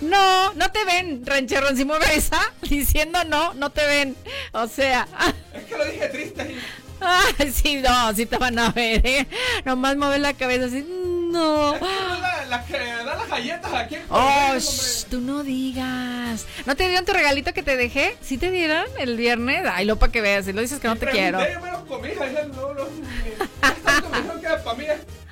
No, 0.01 0.53
no 0.55 0.69
te 0.71 0.83
ven, 0.83 1.25
rancherrón. 1.25 1.77
Si 1.77 1.85
mueve 1.85 2.13
esa 2.13 2.51
diciendo 2.69 3.23
no, 3.23 3.53
no 3.53 3.69
te 3.69 3.87
ven. 3.87 4.17
O 4.51 4.67
sea. 4.67 5.07
Es 5.53 5.63
que 5.63 5.77
lo 5.77 5.85
dije 5.85 6.09
triste. 6.09 6.57
Ay, 7.39 7.51
sí, 7.51 7.77
no, 7.77 8.13
sí 8.13 8.25
te 8.25 8.37
van 8.37 8.59
a 8.59 8.71
ver, 8.71 9.05
¿eh? 9.05 9.27
Nomás 9.65 9.95
mueve 9.97 10.19
la 10.19 10.33
cabeza 10.33 10.65
así. 10.65 10.85
No. 11.31 11.75
Es 11.75 11.79
que 11.79 11.85
no 11.85 12.19
la, 12.19 12.45
la 12.45 12.65
que 12.65 12.77
da 12.79 13.15
las 13.15 13.29
galletas 13.29 13.73
aquí. 13.73 13.95
en 13.95 14.01
Oh, 14.09 14.55
shh, 14.57 15.05
tú 15.09 15.21
no 15.21 15.43
digas. 15.43 16.45
¿No 16.65 16.75
te 16.75 16.87
dieron 16.87 17.05
tu 17.05 17.13
regalito 17.13 17.53
que 17.53 17.61
te 17.61 17.77
dejé? 17.77 18.17
¿Sí 18.21 18.37
te 18.37 18.49
dieron 18.49 18.85
el 18.97 19.15
viernes? 19.15 19.63
Ay, 19.71 19.85
lo 19.85 19.97
para 19.97 20.11
que 20.11 20.21
veas. 20.21 20.45
Si 20.45 20.53
lo 20.53 20.61
dices 20.61 20.79
que 20.79 20.87
no 20.87 20.95
te 20.95 21.05
quiero. 21.07 21.39
Yo 21.39 21.59
me 21.61 21.71
los 21.71 21.83
comí, 21.83 22.09
ayer 22.09 22.47
no, 22.47 22.73
no, 22.73 24.41
que 24.41 24.47
para 24.63 24.77
mí 24.77 24.85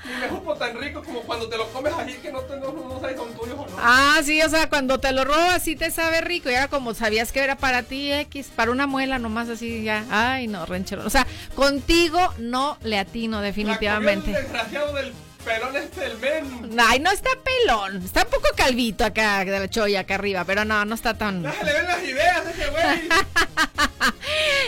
ni 0.08 0.15
me 0.15 0.30
supo 0.30 0.56
tan 0.56 0.80
rico 0.80 1.04
como 1.04 1.22
cuando 1.22 1.48
te 1.50 1.58
los 1.58 1.67
comes 1.67 1.93
allí 1.93 2.13
que 2.15 2.32
no, 2.32 2.39
te, 2.41 2.58
no, 2.58 2.72
no 2.72 3.00
sabes 3.00 3.17
si 3.17 3.24
son 3.24 3.34
tuyos 3.36 3.58
o 3.60 3.70
no. 3.70 3.78
Ah, 3.80 4.20
sí, 4.24 4.41
o 4.41 4.50
sea, 4.50 4.70
cuando 4.70 5.00
te 5.00 5.12
lo 5.12 5.24
robas 5.24 5.63
sí 5.63 5.76
te 5.76 5.91
sabe 5.91 6.22
rico. 6.22 6.50
Y 6.50 6.56
ahora 6.56 6.67
como 6.67 6.93
sabías 6.93 7.32
que 7.32 7.43
era 7.43 7.56
para 7.58 7.84
ti, 7.84 8.12
X, 8.12 8.52
para 8.56 8.72
una 8.72 8.88
muela 8.88 9.20
nomás 9.20 9.50
así 9.50 9.84
ya. 9.84 10.06
Ay, 10.10 10.48
no, 10.48 10.65
ranchero. 10.65 11.06
O 11.06 11.10
sea, 11.10 11.28
contigo 11.56 12.20
no 12.38 12.78
le 12.84 13.00
atino 13.00 13.41
definitivamente. 13.41 14.32
La 14.32 14.38
comió 14.38 14.38
el 14.38 14.43
desgraciado 14.43 14.93
del 14.93 15.13
pelón 15.47 15.75
este 15.77 16.13
men. 16.15 16.79
Ay, 16.79 16.99
no 16.99 17.12
está 17.12 17.29
pelón. 17.43 18.03
Está 18.03 18.23
un 18.23 18.29
poco 18.29 18.47
calvito 18.55 19.05
acá 19.05 19.45
de 19.45 19.60
la 19.60 19.69
choya 19.69 20.01
acá 20.01 20.15
arriba, 20.15 20.43
pero 20.45 20.65
no, 20.65 20.83
no 20.86 20.93
está 20.95 21.17
tan. 21.17 21.41
Se 21.41 21.63
le 21.65 21.73
ven 21.73 21.86
las 21.88 22.03
ideas 22.03 22.45
a 22.45 22.51
ese 22.51 22.69
güey. 22.69 23.10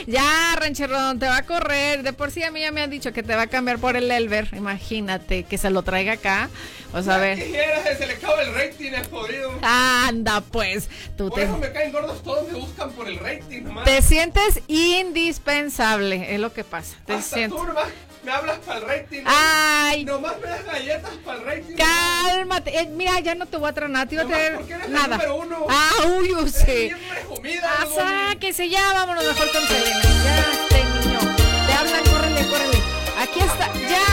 Ya, 0.07 0.55
rancherón, 0.57 1.19
te 1.19 1.27
va 1.27 1.37
a 1.37 1.45
correr. 1.45 2.01
De 2.03 2.13
por 2.13 2.31
sí 2.31 2.41
a 2.41 2.49
mí 2.51 2.61
ya 2.61 2.71
me 2.71 2.81
han 2.81 2.89
dicho 2.89 3.11
que 3.13 3.21
te 3.21 3.35
va 3.35 3.43
a 3.43 3.47
cambiar 3.47 3.77
por 3.77 3.95
el 3.95 4.09
Elver. 4.09 4.47
Imagínate 4.53 5.43
que 5.43 5.57
se 5.57 5.69
lo 5.69 5.83
traiga 5.83 6.13
acá. 6.13 6.49
O 6.93 7.03
sea, 7.03 7.15
a 7.15 7.17
ver. 7.19 7.37
quisieras, 7.37 7.97
se 7.97 8.07
le 8.07 8.13
acaba 8.13 8.41
el 8.41 8.53
rating, 8.55 8.91
es 8.93 9.07
jodido. 9.09 9.53
Anda, 9.61 10.41
pues. 10.41 10.89
Tú 11.17 11.29
Por 11.29 11.37
te, 11.37 11.43
eso 11.45 11.57
me 11.57 11.71
caen 11.71 11.91
gordos 11.91 12.23
todos, 12.23 12.47
me 12.51 12.57
buscan 12.57 12.91
por 12.93 13.07
el 13.07 13.19
rating 13.19 13.63
nomás. 13.63 13.85
te 13.85 14.01
sientes 14.01 14.61
indispensable. 14.67 16.33
Es 16.33 16.39
lo 16.39 16.53
que 16.53 16.63
pasa. 16.63 16.95
Te 17.05 17.13
Hasta 17.13 17.35
sientes. 17.35 17.59
tú 17.59 17.65
nomás 17.65 17.87
me 18.23 18.31
hablas 18.31 18.57
para 18.59 18.79
el 18.79 18.85
rating. 18.87 19.21
Ay. 19.25 20.05
Nomás 20.05 20.39
me 20.39 20.47
das 20.47 20.65
galletas 20.71 21.11
para 21.25 21.39
el 21.39 21.45
rating. 21.45 21.75
Cálmate. 21.75 22.79
Eh, 22.79 22.87
mira, 22.95 23.19
ya 23.19 23.35
no 23.35 23.45
te 23.45 23.57
voy 23.57 23.69
a 23.69 23.73
traer 23.73 23.89
nada. 23.91 24.05
Te 24.05 24.15
iba 24.15 24.23
a 24.23 24.25
Nomás 24.25 24.39
traer 24.39 24.55
porque 24.57 24.73
eres 24.73 24.85
el 24.87 24.93
nada. 24.93 25.07
número 25.17 25.35
uno. 25.35 25.65
Ah, 25.69 25.91
uy, 26.17 26.29
yo 26.29 26.47
sé. 26.47 26.91
Ah, 26.95 27.25
Gomi. 27.27 27.51
sáquese 27.95 28.69
ya, 28.69 28.93
vámonos 28.93 29.23
mejor 29.25 29.51
con 29.51 29.67
Selena. 29.67 30.01
Ya, 30.03 30.39
este 30.51 30.83
niño. 30.83 31.19
Te 31.67 31.73
hablan, 31.73 32.03
córrele, 32.03 32.47
córrele. 32.47 32.77
Aquí 33.19 33.39
está, 33.39 33.73
ya. 33.89 34.05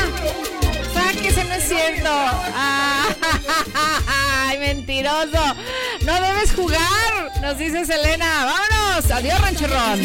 Sáquese, 0.95 1.45
no 1.45 1.55
es 1.55 1.64
cierto. 1.69 2.09
Ah, 2.11 3.07
ay, 4.49 4.59
mentiroso. 4.59 5.55
No 6.05 6.14
debes 6.21 6.53
jugar, 6.55 7.31
nos 7.42 7.59
dice 7.59 7.85
Selena. 7.85 8.45
Vámonos. 8.71 9.11
Adiós, 9.11 9.40
rancherrón. 9.40 10.01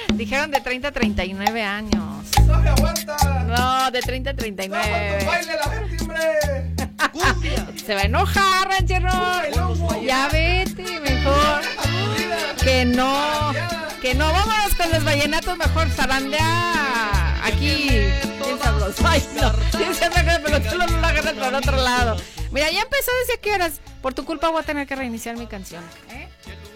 Dijeron 0.14 0.52
de 0.52 0.60
30 0.60 0.90
a 0.90 0.92
39 0.92 1.64
años. 1.64 2.26
¡No 2.46 2.60
me 2.60 2.70
aguanta! 2.70 3.46
No, 3.48 3.92
de 3.92 4.02
30 4.02 4.32
a 4.32 4.34
39. 4.34 5.24
¡Baile 5.26 5.54
la 5.54 5.72
Se 7.86 7.94
va 7.94 8.02
a 8.02 8.04
enojar, 8.06 8.68
ranchero. 8.68 9.10
Ya 10.04 10.28
vete, 10.30 11.00
mejor. 11.00 11.62
Que 12.64 12.86
no, 12.86 13.54
que 14.02 14.16
no. 14.16 14.32
Vámonos 14.32 14.76
con 14.76 14.90
los 14.92 15.04
vallenatos 15.04 15.58
mejor. 15.58 15.90
Zarandea 15.90 17.46
aquí. 17.46 17.90
Bien 17.90 18.60
sabroso. 18.62 19.04
Ay, 19.08 19.24
no. 19.36 19.54
Pero 20.44 20.62
tú 20.62 20.78
no 20.78 20.88
lo 20.88 21.08
agarras 21.08 21.34
por 21.34 21.54
otro 21.54 21.78
lado. 21.78 22.18
Mira, 22.52 22.72
ya 22.72 22.82
empezó 22.82 23.12
desde 23.28 23.40
qué 23.42 23.54
horas. 23.54 23.82
Por 24.02 24.14
tu 24.14 24.26
culpa 24.26 24.50
voy 24.50 24.62
a 24.62 24.64
tener 24.66 24.88
que 24.88 24.96
reiniciar 24.96 25.36
mi 25.38 25.48
canción. 25.48 25.84
¿eh? 26.10 26.28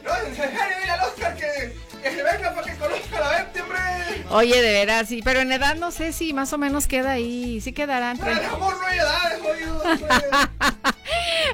No, 0.03 0.15
en 0.27 0.35
serio, 0.35 0.59
al 0.91 1.07
Oscar 1.07 1.35
que, 1.35 1.77
que 2.01 2.11
se 2.11 2.23
venga 2.23 2.53
para 2.53 2.71
que 2.71 2.77
conozca 2.77 3.19
la 3.19 3.29
gente, 3.39 3.61
hombre. 3.61 3.79
Oye, 4.29 4.61
de 4.61 4.71
veras, 4.71 5.07
sí. 5.07 5.21
Pero 5.23 5.39
en 5.39 5.51
edad 5.51 5.75
no 5.75 5.91
sé 5.91 6.13
si 6.13 6.33
más 6.33 6.53
o 6.53 6.57
menos 6.57 6.87
queda 6.87 7.11
ahí. 7.11 7.61
Sí 7.61 7.73
quedarán. 7.73 8.19
En 8.19 8.37
el 8.37 8.45
amor 8.45 8.77
no 8.77 8.85
hay 8.85 8.99
edades, 8.99 9.39
jodido. 9.41 9.83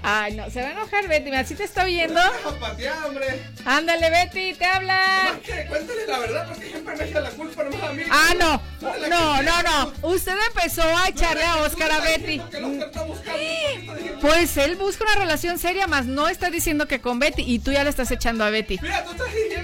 Ay, 0.04 0.36
no, 0.36 0.50
se 0.50 0.62
va 0.62 0.68
a 0.68 0.72
enojar 0.72 1.08
Betty. 1.08 1.26
Mira, 1.26 1.44
¿sí 1.46 1.56
te 1.56 1.64
está 1.64 1.84
oyendo? 1.84 2.20
Deja 2.20 2.60
patear, 2.60 3.06
hombre. 3.06 3.44
Ándale, 3.66 4.10
Betty, 4.10 4.54
te 4.54 4.66
habla. 4.66 5.40
Que 5.44 5.66
cuéntale 5.68 6.06
la 6.08 6.20
verdad 6.20 6.48
porque 6.48 6.68
siempre 6.68 6.96
me 6.96 7.04
echa 7.06 7.20
la 7.22 7.30
culpa 7.32 7.64
nomás 7.64 7.84
a 7.84 7.94
mí. 7.94 8.04
Ah, 8.12 8.34
no. 8.38 8.62
No, 9.10 9.42
no, 9.42 9.64
no. 9.64 9.94
Usted 10.10 10.34
empezó 10.50 10.84
a 10.84 11.10
echarle 11.10 11.44
a 11.44 11.58
Oscar 11.58 11.92
a 11.92 12.00
Betty. 12.02 12.42
Pues 14.22 14.58
él 14.58 14.76
busca 14.76 15.06
una 15.06 15.16
relación 15.16 15.58
seria, 15.58 15.88
más 15.88 16.06
no 16.06 16.28
está 16.28 16.50
diciendo 16.50 16.88
que 16.88 17.02
con 17.02 17.20
Betty 17.20 17.44
y 17.44 17.60
tú 17.60 17.72
ya 17.72 17.84
le 17.84 17.90
estás 17.90 18.12
echando 18.12 18.44
a 18.44 18.50
Betty. 18.50 18.78
Mira, 18.82 19.04
tú 19.04 19.12
estás 19.12 19.28
diciendo 19.28 19.55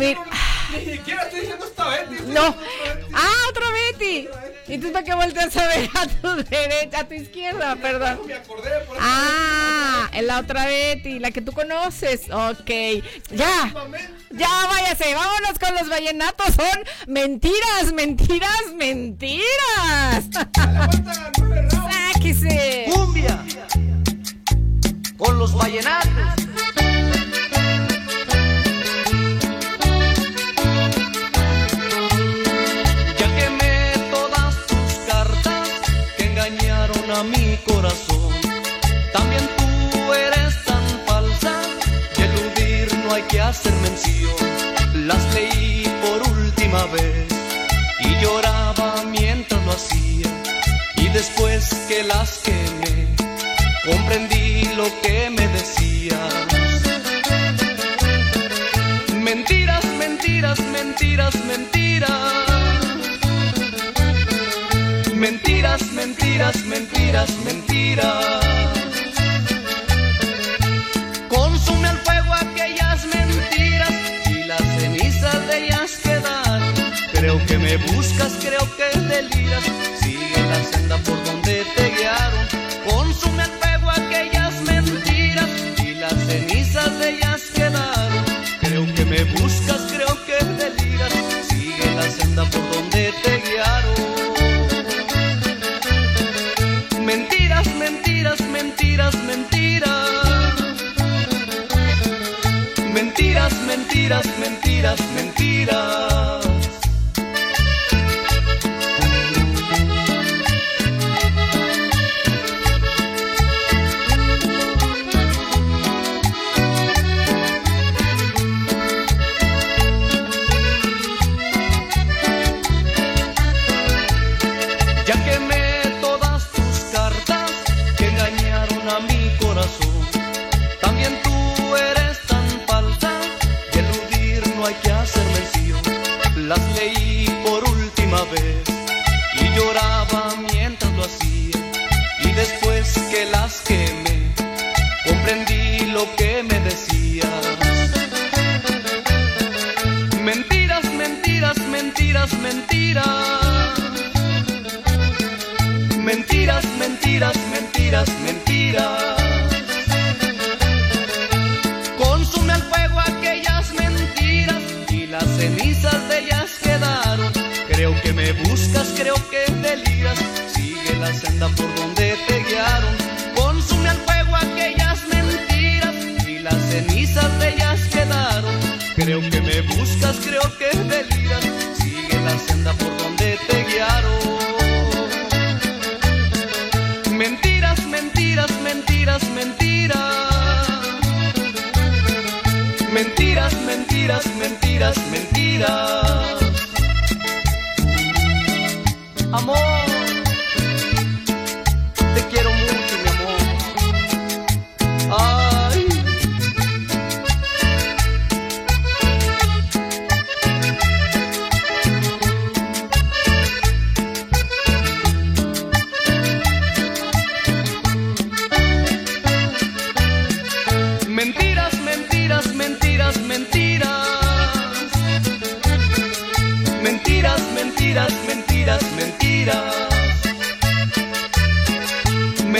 Mira. 0.00 0.24
ni 0.72 0.92
siquiera 0.92 1.22
estoy 1.24 1.40
diciendo 1.40 1.66
esta 1.66 1.88
Betty. 1.88 2.14
estoy 2.14 2.32
No. 2.32 2.52
Betty. 2.52 3.12
Ah, 3.12 3.32
otra 3.50 3.66
Betty. 3.70 4.28
¿Y 4.68 4.78
tú 4.78 4.92
para 4.92 5.04
qué 5.04 5.14
volteas 5.14 5.56
a 5.56 5.66
ver 5.66 5.90
a 5.94 6.06
tu 6.06 6.36
derecha, 6.44 7.00
a 7.00 7.04
tu 7.04 7.14
izquierda, 7.14 7.76
perdón? 7.76 8.20
Me 8.26 8.34
acordé 8.34 8.70
por 8.86 8.96
eso. 8.96 9.06
Ah, 9.06 10.08
es 10.12 10.24
la 10.24 10.38
otra 10.38 10.66
Betty, 10.66 11.18
la 11.18 11.30
que 11.30 11.42
tú 11.42 11.52
conoces. 11.52 12.30
Ok. 12.30 12.70
Ya. 13.30 13.74
Ya 14.30 14.66
váyase, 14.68 15.14
vámonos 15.14 15.58
con 15.58 15.74
los 15.74 15.88
vallenatos. 15.88 16.54
Son 16.54 16.84
mentiras, 17.08 17.92
mentiras, 17.92 18.72
mentiras. 18.76 20.24
Sáquese. 22.14 22.86
Cumbia 22.92 23.44
con 25.16 25.38
los 25.38 25.54
vallenatos. 25.54 26.49
Hacer 43.50 43.72
mención. 43.82 44.36
Las 45.08 45.34
leí 45.34 45.82
por 46.04 46.18
última 46.38 46.84
vez 46.86 47.26
y 47.98 48.22
lloraba 48.22 49.02
mientras 49.10 49.64
lo 49.66 49.72
hacía. 49.72 50.28
Y 50.96 51.08
después 51.08 51.62
que 51.88 52.04
las 52.04 52.42
quemé, 52.44 53.08
comprendí 53.84 54.62
lo 54.76 54.86
que 55.02 55.30
me 55.30 55.46
decías. 55.48 56.34
Mentiras, 59.28 59.84
mentiras, 59.98 60.60
mentiras, 60.78 61.34
mentiras. 61.44 62.10
Mentiras, 65.14 65.82
mentiras, 65.92 66.56
mentiras, 66.66 67.30
mentiras. 67.44 68.79
Sigue 80.00 80.40
la 80.48 80.64
senda 80.64 80.96
por 80.98 81.19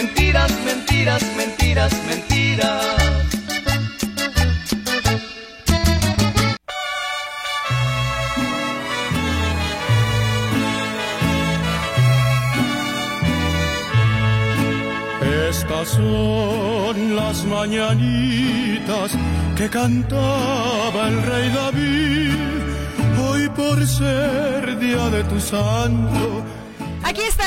mentiras, 0.03 0.51
mentiras, 0.65 1.23
mentiras, 1.37 1.93
mentiras. 2.09 2.87
Estas 15.51 15.89
son 15.89 17.17
las 17.17 17.45
mañanitas 17.45 19.11
que 19.57 19.69
cantaba 19.69 21.09
el 21.09 21.23
rey 21.31 21.49
David, 21.51 22.33
hoy 23.27 23.49
por 23.51 23.87
ser 23.87 24.79
día 24.79 25.11
de 25.11 25.25
tu 25.25 25.39
santo. 25.41 26.60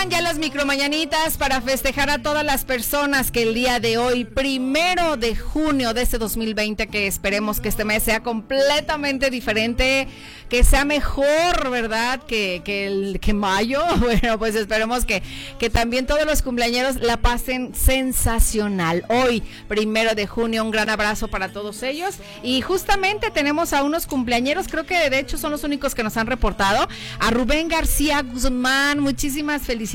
Ya 0.10 0.22
las 0.22 0.38
micromañanitas 0.38 1.38
para 1.38 1.62
festejar 1.62 2.10
a 2.10 2.22
todas 2.22 2.44
las 2.46 2.66
personas 2.66 3.32
que 3.32 3.44
el 3.44 3.54
día 3.54 3.80
de 3.80 3.98
hoy, 3.98 4.26
primero 4.26 5.16
de 5.16 5.34
junio 5.34 5.94
de 5.94 6.02
este 6.02 6.18
2020, 6.18 6.88
que 6.88 7.08
esperemos 7.08 7.62
que 7.62 7.70
este 7.70 7.86
mes 7.86 8.04
sea 8.04 8.22
completamente 8.22 9.30
diferente, 9.30 10.10
que 10.50 10.66
sea 10.66 10.84
mejor, 10.84 11.72
¿verdad? 11.72 12.22
Que, 12.28 12.62
el, 12.66 13.20
que 13.22 13.34
mayo. 13.34 13.82
Bueno, 14.04 14.38
pues 14.38 14.56
esperemos 14.56 15.06
que, 15.06 15.24
que 15.58 15.70
también 15.70 16.06
todos 16.06 16.26
los 16.26 16.42
cumpleaños 16.42 16.98
la 16.98 17.18
pasen 17.18 17.74
sensacional. 17.74 19.06
Hoy, 19.08 19.42
primero 19.70 20.14
de 20.14 20.28
junio, 20.28 20.64
un 20.64 20.72
gran 20.72 20.90
abrazo 20.90 21.30
para 21.30 21.54
todos 21.54 21.82
ellos. 21.82 22.16
Y 22.44 22.62
justamente 22.62 23.32
tenemos 23.32 23.72
a 23.72 23.84
unos 23.84 24.06
cumpleañeros, 24.06 24.68
creo 24.68 24.86
que 24.86 25.10
de 25.10 25.20
hecho 25.20 25.38
son 25.38 25.52
los 25.52 25.64
únicos 25.64 25.96
que 25.96 26.04
nos 26.04 26.18
han 26.18 26.28
reportado. 26.28 26.88
A 27.20 27.32
Rubén 27.32 27.70
García 27.70 28.22
Guzmán, 28.22 29.00
muchísimas 29.00 29.62
felicidades. 29.62 29.93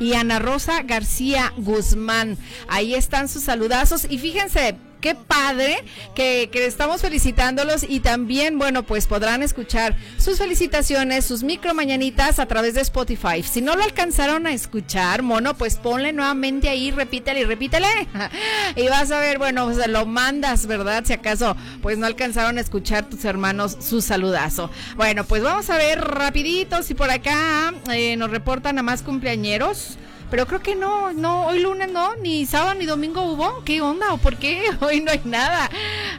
Y 0.00 0.14
Ana 0.14 0.38
Rosa 0.38 0.82
García 0.82 1.52
Guzmán. 1.56 2.38
Ahí 2.68 2.94
están 2.94 3.28
sus 3.28 3.44
saludazos. 3.44 4.06
Y 4.08 4.18
fíjense, 4.18 4.76
qué 5.00 5.14
padre 5.14 5.84
que, 6.14 6.48
que, 6.52 6.66
estamos 6.66 7.00
felicitándolos 7.00 7.84
y 7.88 8.00
también, 8.00 8.58
bueno, 8.58 8.82
pues 8.82 9.06
podrán 9.06 9.42
escuchar 9.42 9.96
sus 10.18 10.38
felicitaciones, 10.38 11.24
sus 11.24 11.42
micro 11.42 11.74
mañanitas 11.74 12.38
a 12.38 12.46
través 12.46 12.74
de 12.74 12.80
Spotify. 12.80 13.42
Si 13.42 13.60
no 13.60 13.76
lo 13.76 13.82
alcanzaron 13.82 14.46
a 14.46 14.52
escuchar, 14.52 15.22
mono, 15.22 15.54
pues 15.54 15.76
ponle 15.76 16.12
nuevamente 16.12 16.68
ahí, 16.68 16.90
repítele 16.90 17.40
y 17.40 17.44
repítele. 17.44 17.86
y 18.76 18.88
vas 18.88 19.10
a 19.10 19.20
ver, 19.20 19.38
bueno, 19.38 19.66
pues 19.66 19.86
lo 19.88 20.06
mandas, 20.06 20.66
¿verdad? 20.66 21.04
Si 21.04 21.12
acaso, 21.12 21.56
pues 21.82 21.98
no 21.98 22.06
alcanzaron 22.06 22.58
a 22.58 22.60
escuchar 22.60 23.08
tus 23.08 23.24
hermanos 23.24 23.76
su 23.80 24.00
saludazo. 24.00 24.70
Bueno, 24.96 25.24
pues 25.24 25.42
vamos 25.42 25.70
a 25.70 25.76
ver 25.76 26.00
rapidito 26.00 26.82
si 26.82 26.94
por 26.94 27.10
acá 27.10 27.72
eh, 27.92 28.16
nos 28.16 28.30
reportan 28.30 28.78
a 28.78 28.82
más 28.82 29.02
cumpleañeros. 29.02 29.98
Pero 30.30 30.46
creo 30.46 30.60
que 30.60 30.74
no, 30.74 31.12
no, 31.12 31.46
hoy 31.46 31.60
lunes 31.60 31.90
no, 31.90 32.16
ni 32.16 32.46
sábado 32.46 32.74
ni 32.74 32.86
domingo 32.86 33.22
hubo. 33.22 33.62
¿Qué 33.64 33.80
onda 33.80 34.12
o 34.12 34.18
por 34.18 34.36
qué? 34.36 34.62
Hoy 34.80 35.00
no 35.00 35.10
hay 35.10 35.22
nada. 35.24 35.70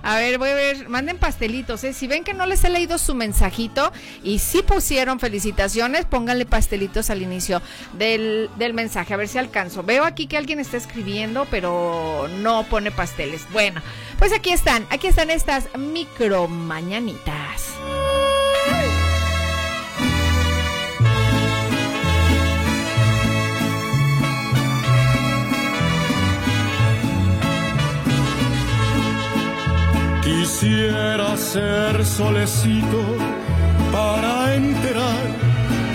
A 0.02 0.18
ver, 0.18 0.38
voy 0.38 0.50
a 0.50 0.56
ver, 0.56 0.90
manden 0.90 1.18
pastelitos, 1.18 1.84
¿eh? 1.84 1.94
Si 1.94 2.08
ven 2.08 2.24
que 2.24 2.34
no 2.34 2.46
les 2.46 2.64
he 2.64 2.70
leído 2.70 2.98
su 2.98 3.16
mensajito 3.16 3.92
y 4.24 4.40
si 4.40 4.62
pusieron 4.62 5.20
felicitaciones, 5.20 6.06
pónganle 6.06 6.46
pastelitos 6.46 7.10
al 7.10 7.22
inicio 7.22 7.62
del, 7.94 8.50
del 8.58 8.74
mensaje, 8.74 9.14
a 9.14 9.18
ver 9.18 9.28
si 9.28 9.38
alcanzo. 9.38 9.84
Veo 9.84 10.04
aquí 10.04 10.28
que 10.28 10.38
alguien 10.38 10.60
está 10.60 10.78
escribiendo, 10.78 11.48
pero 11.52 12.28
no 12.40 12.64
pone 12.64 12.92
pasteles. 12.92 13.42
Bueno, 13.52 13.82
pues 14.18 14.34
aquí 14.34 14.52
están, 14.52 14.86
aquí 14.90 15.08
están 15.08 15.30
estas 15.30 15.68
micro 15.78 16.48
mañanitas. 16.48 17.79
Quisiera 30.30 31.36
ser 31.38 32.06
solecito 32.06 33.04
para 33.92 34.54
entrar 34.54 35.26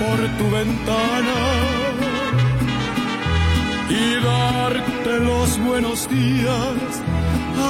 por 0.01 0.19
tu 0.39 0.51
ventana 0.51 1.41
y 3.89 4.25
darte 4.25 5.21
los 5.21 5.59
buenos 5.65 6.09
días 6.09 7.03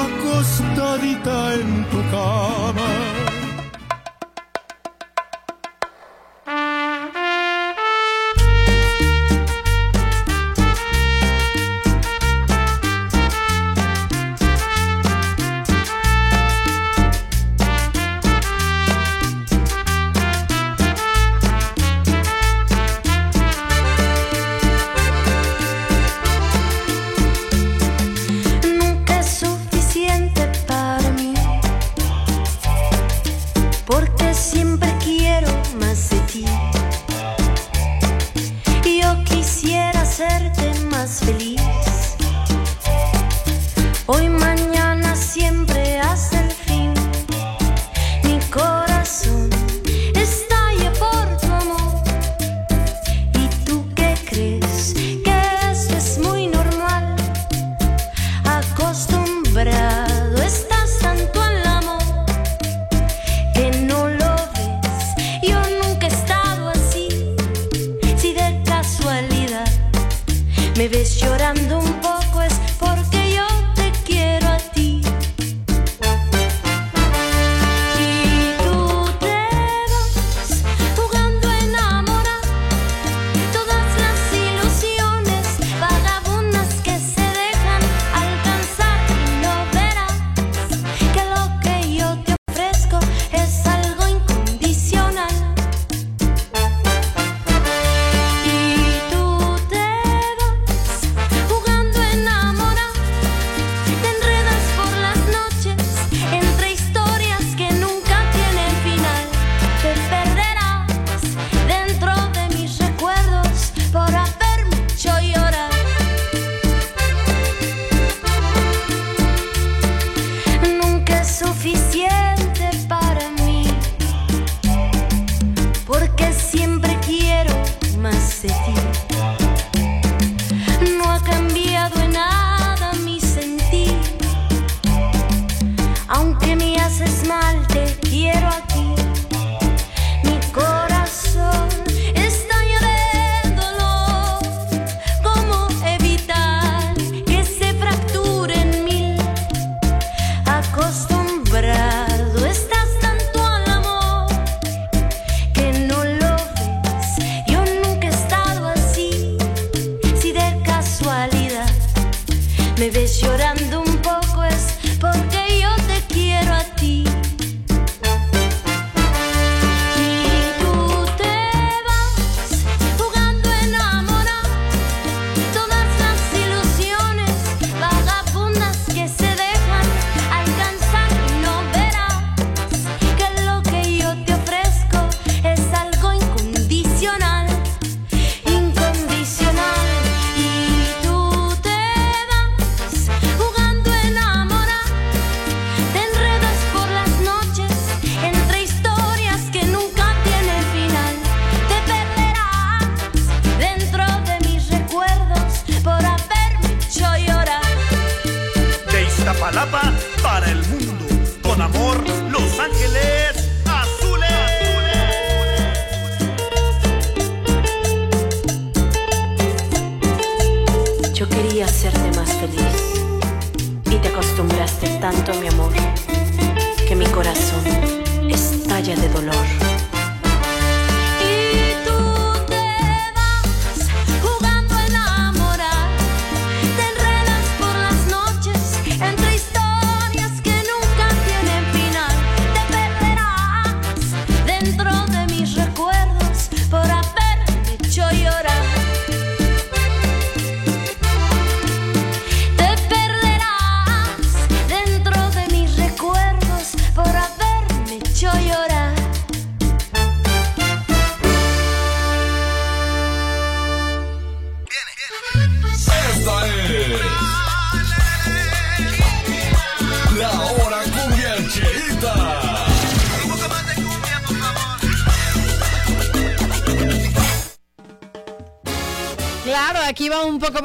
acostadita 0.06 1.54
en 1.54 1.84
tu 1.90 2.00
cama. 2.10 3.23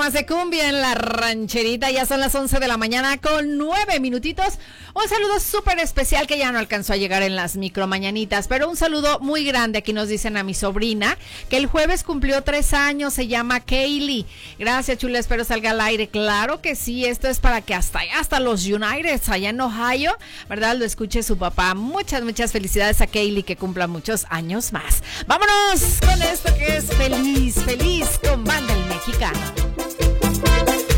Más 0.09 0.13
de 0.13 0.25
cumbia 0.25 0.69
en 0.69 0.81
la 0.81 0.95
rancherita. 0.95 1.91
Ya 1.91 2.03
son 2.03 2.19
las 2.19 2.33
11 2.33 2.59
de 2.59 2.67
la 2.67 2.77
mañana 2.77 3.17
con 3.17 3.57
9 3.59 3.99
minutitos. 3.99 4.57
Un 4.95 5.07
saludo 5.07 5.39
súper 5.39 5.77
especial 5.77 6.25
que 6.25 6.39
ya 6.39 6.51
no 6.51 6.57
alcanzó 6.57 6.93
a 6.93 6.97
llegar 6.97 7.21
en 7.21 7.35
las 7.35 7.57
micro 7.57 7.85
mañanitas, 7.85 8.47
pero 8.47 8.67
un 8.67 8.75
saludo 8.75 9.19
muy 9.19 9.43
grande. 9.43 9.77
Aquí 9.77 9.93
nos 9.93 10.07
dicen 10.07 10.35
a 10.35 10.43
mi 10.43 10.55
sobrina 10.55 11.15
que 11.49 11.57
el 11.57 11.67
jueves 11.67 12.03
cumplió 12.03 12.41
tres 12.43 12.73
años. 12.73 13.13
Se 13.13 13.27
llama 13.27 13.59
Kaylee. 13.59 14.25
Gracias, 14.57 14.97
chula. 14.97 15.19
Espero 15.19 15.43
salga 15.43 15.71
al 15.71 15.81
aire. 15.81 16.07
Claro 16.07 16.59
que 16.59 16.75
sí. 16.75 17.05
Esto 17.05 17.27
es 17.27 17.39
para 17.39 17.61
que 17.61 17.75
hasta 17.75 17.99
hasta 18.17 18.39
los 18.39 18.65
United, 18.65 19.21
allá 19.27 19.49
en 19.49 19.61
Ohio, 19.61 20.17
¿verdad? 20.47 20.75
Lo 20.75 20.85
escuche 20.85 21.21
su 21.21 21.37
papá. 21.37 21.75
Muchas, 21.75 22.23
muchas 22.23 22.51
felicidades 22.51 23.01
a 23.01 23.07
Kaylee 23.07 23.43
que 23.43 23.57
cumpla 23.57 23.85
muchos 23.85 24.25
años 24.29 24.73
más. 24.73 25.03
Vámonos 25.27 25.99
con 26.01 26.21
esto 26.23 26.55
que 26.55 26.77
es 26.77 26.85
feliz, 26.85 27.55
feliz 27.63 28.19
con 28.23 28.43
banda 28.43 28.73
el 28.73 28.85
mexicano. 28.85 29.88
Me 30.41 30.88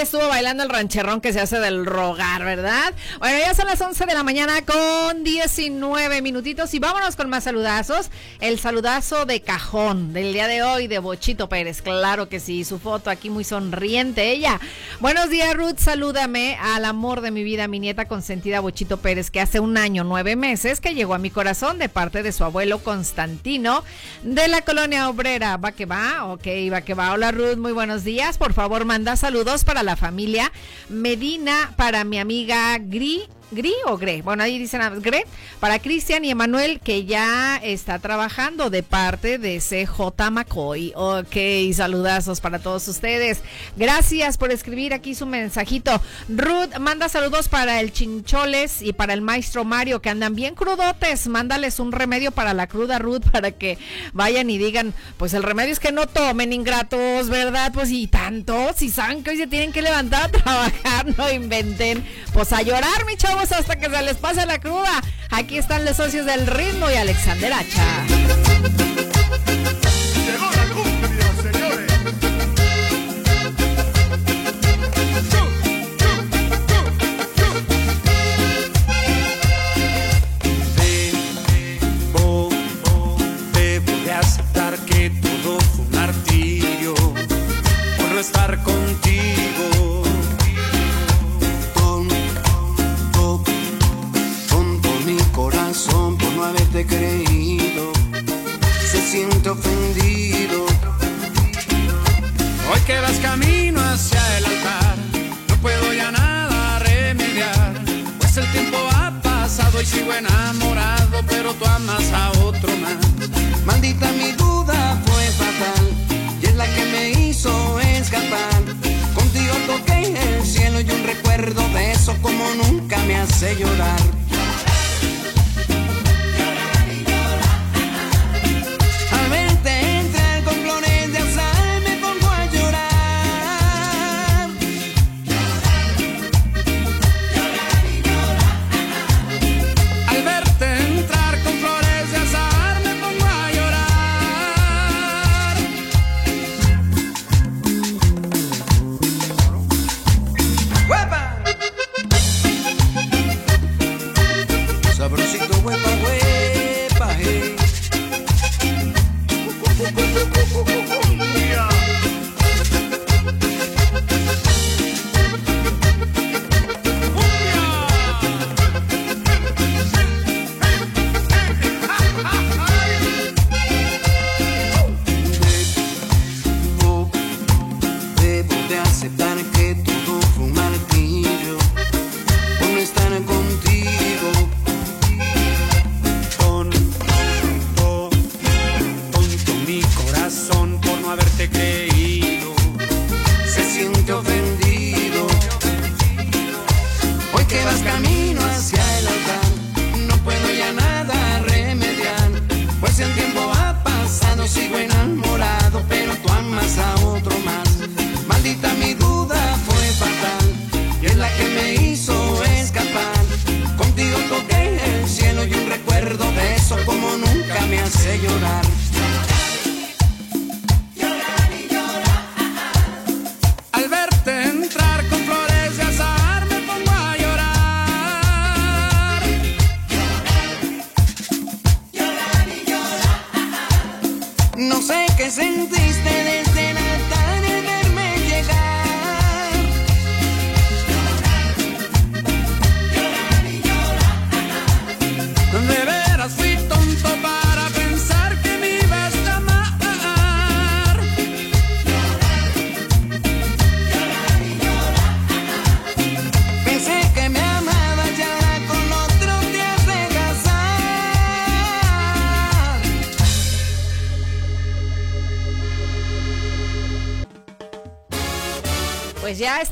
estuvo 0.00 0.28
bailando 0.28 0.62
el 0.62 0.68
rancherrón 0.68 1.20
que 1.20 1.32
se 1.32 1.40
hace 1.40 1.58
del 1.58 1.84
rogar, 1.84 2.44
¿verdad? 2.44 2.92
Bueno, 3.18 3.38
ya 3.38 3.54
son 3.54 3.66
las 3.66 3.80
11 3.80 4.06
de 4.06 4.14
la 4.14 4.22
mañana 4.22 4.62
con 4.62 5.24
19 5.24 6.22
minutitos 6.22 6.72
y 6.74 6.78
vámonos 6.78 7.16
con 7.16 7.28
más 7.28 7.44
saludazos. 7.44 8.10
El 8.40 8.58
saludazo 8.58 9.26
de 9.26 9.40
cajón 9.40 10.12
del 10.12 10.32
día 10.32 10.46
de 10.46 10.62
hoy 10.62 10.86
de 10.86 10.98
Bochito 10.98 11.48
Pérez, 11.48 11.82
claro 11.82 12.28
que 12.28 12.40
sí, 12.40 12.64
su 12.64 12.78
foto 12.78 13.10
aquí 13.10 13.30
muy 13.30 13.44
sonriente 13.44 14.30
ella. 14.30 14.60
Buenos 15.00 15.30
días 15.30 15.54
Ruth, 15.54 15.78
salúdame 15.78 16.58
al 16.60 16.84
amor 16.84 17.20
de 17.20 17.30
mi 17.30 17.44
vida, 17.44 17.68
mi 17.68 17.78
nieta 17.78 18.08
consentida 18.08 18.58
Bochito 18.58 18.96
Pérez, 18.96 19.30
que 19.30 19.40
hace 19.40 19.60
un 19.60 19.76
año, 19.76 20.02
nueve 20.02 20.34
meses, 20.34 20.80
que 20.80 20.92
llegó 20.92 21.14
a 21.14 21.18
mi 21.18 21.30
corazón 21.30 21.78
de 21.78 21.88
parte 21.88 22.24
de 22.24 22.32
su 22.32 22.42
abuelo 22.42 22.80
Constantino 22.80 23.84
de 24.24 24.48
la 24.48 24.62
colonia 24.62 25.08
obrera. 25.08 25.56
¿Va 25.56 25.70
que 25.70 25.86
va? 25.86 26.24
Ok, 26.24 26.48
va 26.72 26.80
que 26.80 26.94
va. 26.94 27.12
Hola 27.12 27.30
Ruth, 27.30 27.58
muy 27.58 27.70
buenos 27.70 28.02
días. 28.02 28.38
Por 28.38 28.54
favor, 28.54 28.84
manda 28.86 29.14
saludos 29.14 29.64
para 29.64 29.84
la 29.84 29.94
familia 29.94 30.50
Medina, 30.88 31.74
para 31.76 32.02
mi 32.02 32.18
amiga 32.18 32.76
Gri. 32.78 33.22
¿Gri 33.50 33.72
o 33.86 33.96
Gre? 33.96 34.22
Bueno, 34.22 34.42
ahí 34.42 34.58
dicen 34.58 34.82
ah, 34.82 34.90
Gre. 34.90 35.24
Para 35.60 35.78
Cristian 35.78 36.24
y 36.24 36.30
Emanuel, 36.30 36.80
que 36.80 37.04
ya 37.04 37.56
está 37.56 37.98
trabajando 37.98 38.70
de 38.70 38.82
parte 38.82 39.38
de 39.38 39.58
CJ 39.58 40.30
McCoy. 40.30 40.92
Ok, 40.94 41.36
saludazos 41.72 42.40
para 42.40 42.58
todos 42.58 42.86
ustedes. 42.88 43.40
Gracias 43.76 44.36
por 44.36 44.52
escribir 44.52 44.92
aquí 44.92 45.14
su 45.14 45.26
mensajito. 45.26 46.00
Ruth, 46.28 46.78
manda 46.78 47.08
saludos 47.08 47.48
para 47.48 47.80
el 47.80 47.92
Chincholes 47.92 48.82
y 48.82 48.92
para 48.92 49.14
el 49.14 49.22
maestro 49.22 49.64
Mario, 49.64 50.02
que 50.02 50.10
andan 50.10 50.34
bien 50.34 50.54
crudotes. 50.54 51.26
Mándales 51.28 51.80
un 51.80 51.92
remedio 51.92 52.32
para 52.32 52.54
la 52.54 52.66
cruda, 52.66 52.98
Ruth, 52.98 53.22
para 53.32 53.52
que 53.52 53.78
vayan 54.12 54.50
y 54.50 54.58
digan, 54.58 54.94
pues 55.16 55.34
el 55.34 55.42
remedio 55.42 55.72
es 55.72 55.80
que 55.80 55.92
no 55.92 56.06
tomen 56.06 56.52
ingratos, 56.52 57.28
¿verdad? 57.28 57.72
Pues 57.72 57.90
y 57.90 58.06
tanto, 58.06 58.72
si 58.76 58.90
saben 58.90 59.22
que 59.22 59.30
hoy 59.30 59.38
se 59.38 59.46
tienen 59.46 59.72
que 59.72 59.82
levantar 59.82 60.24
a 60.24 60.28
trabajar, 60.28 61.06
no 61.16 61.30
inventen. 61.30 62.04
Pues 62.32 62.52
a 62.52 62.62
llorar, 62.62 63.04
mi 63.06 63.16
hasta 63.40 63.76
que 63.76 63.88
se 63.88 64.02
les 64.02 64.16
pase 64.16 64.44
la 64.46 64.58
cruda. 64.58 65.00
Aquí 65.30 65.58
están 65.58 65.84
los 65.84 65.96
socios 65.96 66.26
del 66.26 66.46
ritmo 66.46 66.90
y 66.90 66.94
Alexander 66.94 67.52
Hacha. 67.52 68.04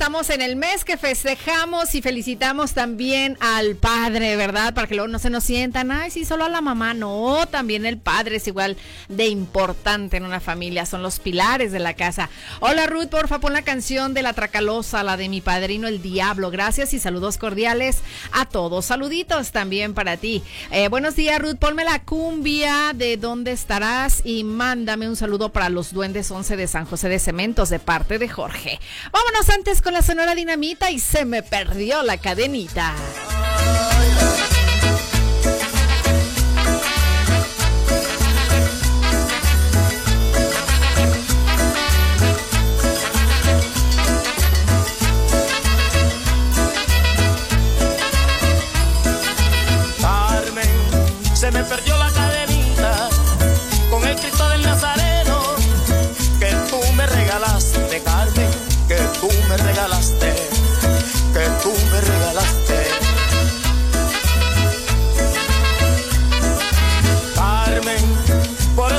Estamos 0.07 0.30
en 0.30 0.40
el 0.40 0.54
mes 0.54 0.84
que 0.84 0.96
festejamos 0.96 1.96
y 1.96 2.00
felicitamos 2.00 2.74
también 2.74 3.36
al 3.40 3.74
padre, 3.74 4.36
¿verdad? 4.36 4.72
Para 4.72 4.86
que 4.86 4.94
luego 4.94 5.09
no 5.09 5.18
se 5.18 5.30
nos 5.30 5.42
sientan, 5.42 5.90
ay, 5.90 6.12
sí, 6.12 6.24
solo 6.24 6.44
a 6.44 6.48
la 6.48 6.61
mamá. 6.61 6.94
No, 6.94 7.44
también 7.50 7.84
el 7.84 7.98
padre 7.98 8.36
es 8.36 8.46
igual 8.46 8.76
de 9.09 9.26
importante 9.26 10.16
en 10.16 10.24
una 10.24 10.38
familia, 10.38 10.86
son 10.86 11.02
los 11.02 11.18
pilares 11.18 11.72
de 11.72 11.80
la 11.80 11.94
casa. 11.94 12.30
Hola 12.61 12.86
Ruth, 12.86 13.09
porfa, 13.09 13.40
pon 13.40 13.52
la 13.52 13.62
canción 13.62 14.14
de 14.14 14.22
la 14.22 14.32
Tracalosa, 14.32 15.02
la 15.02 15.16
de 15.16 15.28
mi 15.28 15.40
padrino 15.40 15.88
el 15.88 16.00
diablo. 16.00 16.52
Gracias 16.52 16.94
y 16.94 17.00
saludos 17.00 17.36
cordiales 17.36 17.98
a 18.30 18.44
todos. 18.44 18.84
Saluditos 18.84 19.50
también 19.50 19.92
para 19.92 20.18
ti. 20.18 20.40
Eh, 20.70 20.86
buenos 20.86 21.16
días 21.16 21.40
Ruth, 21.40 21.57
ponme 21.57 21.82
la 21.82 22.00
cumbia 22.04 22.92
de 22.94 23.16
dónde 23.16 23.50
estarás 23.50 24.22
y 24.24 24.44
mándame 24.44 25.09
un 25.09 25.16
saludo 25.16 25.50
para 25.50 25.68
los 25.68 25.92
duendes 25.92 26.30
11 26.30 26.57
de 26.57 26.68
San 26.68 26.84
José 26.84 27.09
de 27.09 27.18
Cementos 27.18 27.70
de 27.70 27.80
parte 27.80 28.20
de 28.20 28.28
Jorge. 28.28 28.78
Vámonos 29.11 29.50
antes 29.50 29.82
con 29.82 29.95
la 29.97 30.03
Sonora 30.03 30.34
Dinamita 30.34 30.90
y 30.90 30.99
se 30.99 31.24
me 31.24 31.42
perdió 31.42 32.03
la 32.03 32.18
cadenita. 32.18 32.94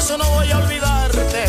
Eso 0.07 0.17
no 0.17 0.29
voy 0.29 0.49
a 0.49 0.59
olvidarte, 0.59 1.47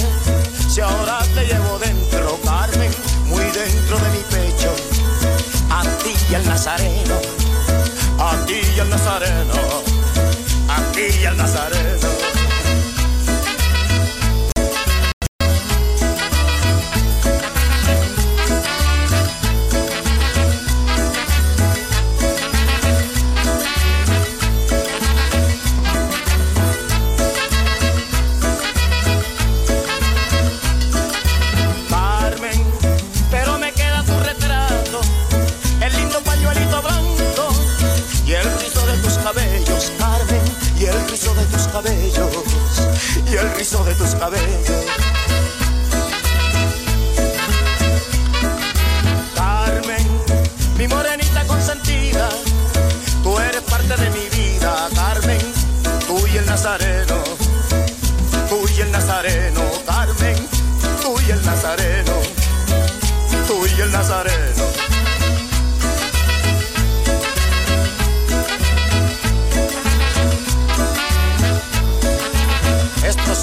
si 0.68 0.80
ahora 0.80 1.20
te 1.32 1.46
llevo 1.46 1.78
dentro, 1.78 2.40
Carmen, 2.44 2.90
muy 3.26 3.44
dentro 3.44 3.96
de 4.00 4.10
mi 4.10 4.24
pecho, 4.30 4.74
a 5.70 5.84
ti 6.02 6.12
y 6.28 6.34
al 6.34 6.44
Nazareno 6.44 7.20
aquí 8.18 8.60
y 8.74 8.80
el 8.80 8.90
Nazareno, 8.90 9.54
aquí 10.68 11.20
y 11.20 11.24
el 11.24 11.36
Nazareno. 11.36 12.07
Rizo 44.18 44.30
de 44.30 44.57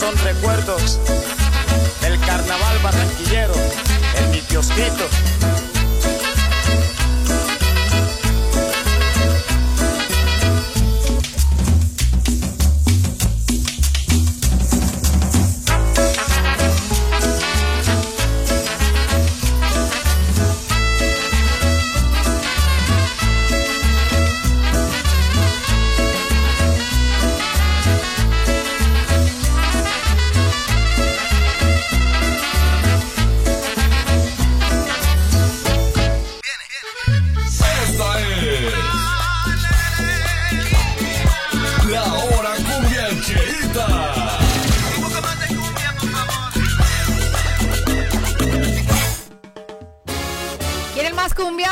son 0.06 0.18
recuerdos 0.24 1.00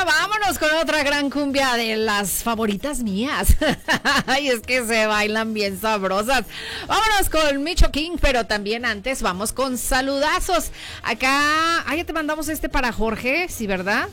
Vámonos 0.05 0.42
con 0.63 0.77
otra 0.77 1.03
gran 1.03 1.29
cumbia 1.29 1.73
de 1.73 1.97
las 1.97 2.41
favoritas 2.41 3.03
mías. 3.03 3.57
Ay, 4.27 4.47
es 4.47 4.61
que 4.61 4.85
se 4.85 5.07
bailan 5.07 5.53
bien 5.53 5.77
sabrosas. 5.77 6.45
Vámonos 6.87 7.29
con 7.29 7.61
Micho 7.63 7.91
King, 7.91 8.11
pero 8.21 8.45
también 8.45 8.85
antes 8.85 9.21
vamos 9.21 9.51
con 9.51 9.77
saludazos. 9.77 10.71
Acá, 11.03 11.81
ah, 11.85 11.95
ya 11.97 12.05
te 12.05 12.13
mandamos 12.13 12.47
este 12.47 12.69
para 12.69 12.93
Jorge, 12.93 13.47
sí, 13.49 13.67
¿verdad? 13.67 14.07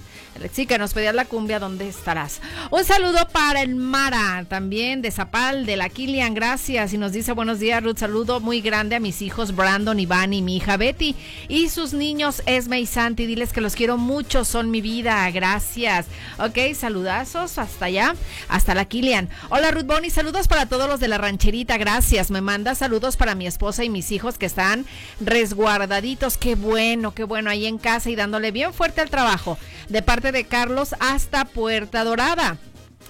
Sí, 0.52 0.64
que 0.64 0.78
nos 0.78 0.94
pedía 0.94 1.12
la 1.12 1.26
cumbia, 1.26 1.58
¿dónde 1.58 1.86
estarás? 1.86 2.40
Un 2.70 2.84
saludo 2.84 3.28
para 3.30 3.60
el 3.60 3.74
Mara, 3.74 4.46
también 4.48 5.02
de 5.02 5.10
Zapal, 5.10 5.66
de 5.66 5.76
la 5.76 5.90
Kilian, 5.90 6.32
gracias. 6.32 6.94
Y 6.94 6.98
nos 6.98 7.12
dice 7.12 7.32
buenos 7.32 7.60
días, 7.60 7.82
Ruth. 7.82 7.98
Saludo 7.98 8.40
muy 8.40 8.62
grande 8.62 8.96
a 8.96 9.00
mis 9.00 9.20
hijos 9.20 9.54
Brandon, 9.54 10.00
Iván 10.00 10.32
y 10.32 10.40
mi 10.40 10.56
hija 10.56 10.78
Betty. 10.78 11.14
Y 11.48 11.68
sus 11.68 11.92
niños 11.92 12.42
Esme 12.46 12.80
y 12.80 12.86
Santi. 12.86 13.26
Diles 13.26 13.52
que 13.52 13.60
los 13.60 13.74
quiero 13.74 13.98
mucho, 13.98 14.46
son 14.46 14.70
mi 14.70 14.80
vida. 14.80 15.30
Gracias. 15.30 16.06
Ok, 16.40 16.74
saludazos 16.74 17.58
hasta 17.58 17.84
allá, 17.84 18.14
hasta 18.48 18.74
la 18.74 18.86
Kilian. 18.86 19.28
Hola, 19.50 19.70
Ruth 19.72 19.84
Bonnie. 19.84 20.08
Saludos 20.08 20.48
para 20.48 20.64
todos 20.66 20.88
los 20.88 20.98
de 20.98 21.08
la 21.08 21.18
rancherita. 21.18 21.76
Gracias. 21.76 22.30
Me 22.30 22.40
manda 22.40 22.74
saludos 22.74 23.18
para 23.18 23.34
mi 23.34 23.46
esposa 23.46 23.84
y 23.84 23.90
mis 23.90 24.10
hijos 24.10 24.38
que 24.38 24.46
están 24.46 24.86
resguardaditos. 25.20 26.38
Qué 26.38 26.54
bueno, 26.54 27.12
qué 27.12 27.24
bueno. 27.24 27.50
Ahí 27.50 27.66
en 27.66 27.76
casa 27.76 28.08
y 28.08 28.16
dándole 28.16 28.52
bien 28.52 28.72
fuerte 28.72 29.02
al 29.02 29.10
trabajo. 29.10 29.58
De 29.90 30.00
parte 30.00 30.32
de 30.32 30.44
Carlos 30.44 30.94
hasta 30.98 31.44
Puerta 31.44 32.04
Dorada. 32.04 32.56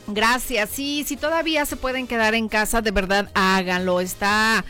Gracias. 0.08 0.70
Sí, 0.70 1.04
si 1.06 1.16
todavía 1.16 1.66
se 1.66 1.76
pueden 1.76 2.08
quedar 2.08 2.34
en 2.34 2.48
casa, 2.48 2.82
de 2.82 2.90
verdad 2.90 3.30
háganlo. 3.34 4.00
Está, 4.00 4.64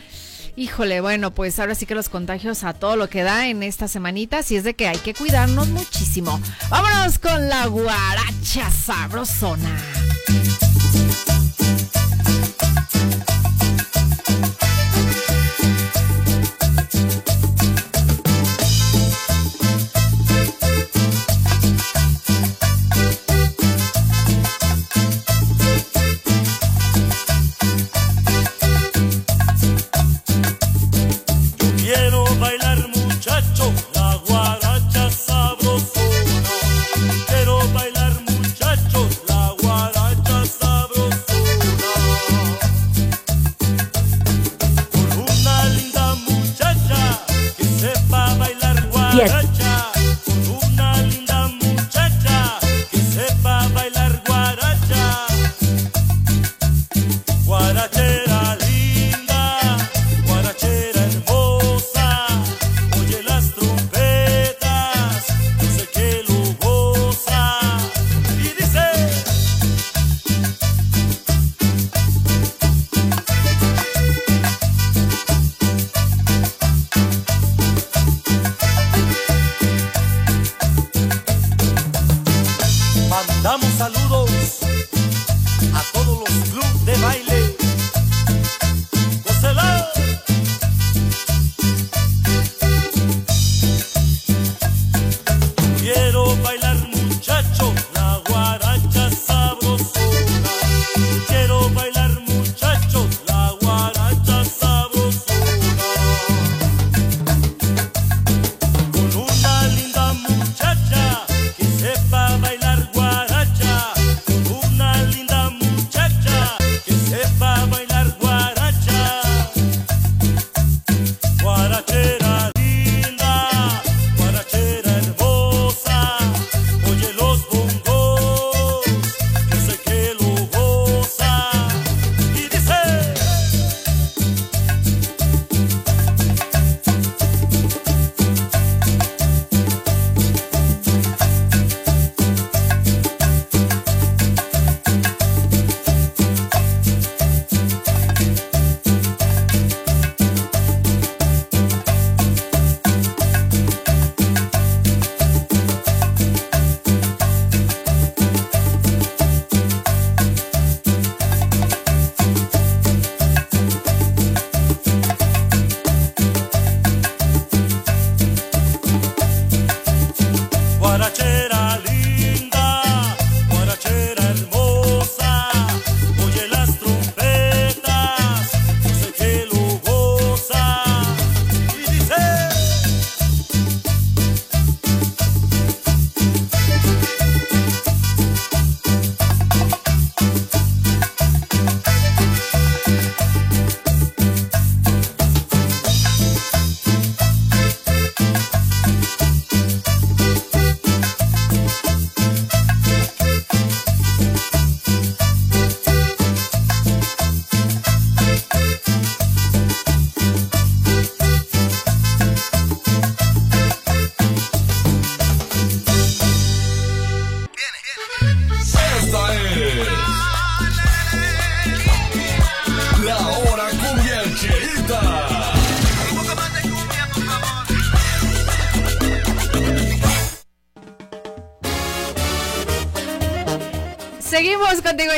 híjole, 0.55 1.01
bueno, 1.01 1.31
pues 1.31 1.59
ahora 1.59 1.75
sí 1.75 1.85
que 1.85 1.95
los 1.95 2.09
contagios 2.09 2.63
a 2.63 2.73
todo 2.73 2.95
lo 2.95 3.09
que 3.09 3.23
da 3.23 3.47
en 3.47 3.63
esta 3.63 3.87
semanita, 3.87 4.43
si 4.43 4.55
es 4.55 4.63
de 4.63 4.73
que 4.73 4.87
hay 4.87 4.97
que 4.97 5.13
cuidarnos 5.13 5.67
muchísimo. 5.69 6.39
Vámonos 6.69 7.19
con 7.19 7.49
la 7.49 7.67
guaracha 7.67 8.69
sabrosona. 8.71 9.77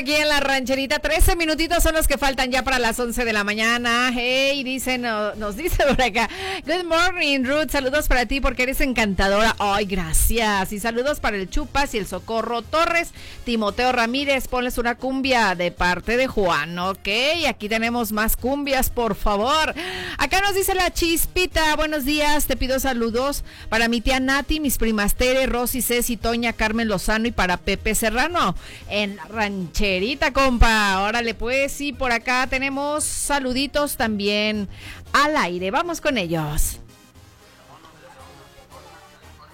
Aquí 0.04 0.16
en 0.16 0.28
la 0.28 0.42
rancherita. 0.54 1.00
13 1.00 1.36
minutitos 1.36 1.82
son 1.82 1.96
los 1.96 2.08
que 2.08 2.20
faltan 2.20 2.52
ya 2.52 2.64
para 2.64 2.78
las 2.78 3.00
11 3.00 3.26
de 3.26 3.34
la 3.34 3.44
mañana. 3.44 4.12
Hey, 4.14 4.64
dice, 4.64 5.00
no- 5.00 5.34
nos 5.34 5.56
dice 5.58 5.84
por 5.84 6.00
acá. 6.00 6.30
Good 6.66 6.84
morning, 6.86 7.44
Ruth. 7.44 7.72
Saludos 7.72 8.08
para 8.08 8.28
ti 8.28 8.40
porque 8.40 8.62
eres 8.64 8.80
encantadora. 8.82 9.56
Ay, 9.58 9.86
gracias. 9.86 10.72
Y 10.72 10.80
saludos 10.80 11.20
para 11.20 11.38
el 11.38 11.50
Chupas 11.50 11.96
y 11.96 11.98
el 11.98 12.06
Socorro 12.06 12.62
Torres. 12.62 13.10
Timoteo 13.46 13.92
Ramírez, 13.92 14.48
ponles 14.48 14.78
una 14.78 14.94
cumbia 14.94 15.56
de 15.56 15.72
parte 15.72 16.18
de 16.18 16.28
Juan. 16.28 16.78
Ok, 16.78 17.10
aquí 17.48 17.68
tenemos 17.68 18.12
más 18.12 18.38
cumbias, 18.38 18.92
por 18.92 19.16
favor. 19.16 19.74
Acá 20.20 20.40
nos 20.42 20.54
dice 20.54 20.76
la 20.76 20.92
Chispita. 20.94 21.76
Buenos 21.76 22.06
días. 22.06 22.46
Te 22.46 22.56
pido 22.56 22.80
saludos 22.80 23.44
para 23.70 23.88
mi 23.88 24.02
tía 24.02 24.20
Nati, 24.20 24.60
mis 24.60 24.78
primas 24.78 25.16
Tere, 25.16 25.48
Rosy, 25.48 25.82
Ceci, 25.82 26.16
Toña, 26.16 26.54
Carmen 26.54 26.88
Lozano 26.88 27.28
y 27.28 27.32
para 27.32 27.58
Pepe 27.58 27.96
Serrano. 27.96 28.56
En 28.90 29.18
rancherita, 29.30 30.32
compa. 30.44 31.02
Órale, 31.02 31.34
pues, 31.34 31.72
sí, 31.72 31.94
por 31.94 32.12
acá 32.12 32.48
tenemos 32.48 33.04
saluditos 33.04 33.96
también 33.96 34.68
al 35.14 35.38
aire. 35.38 35.72
Vamos 35.72 36.02
con 36.02 36.18
ellos. 36.18 36.80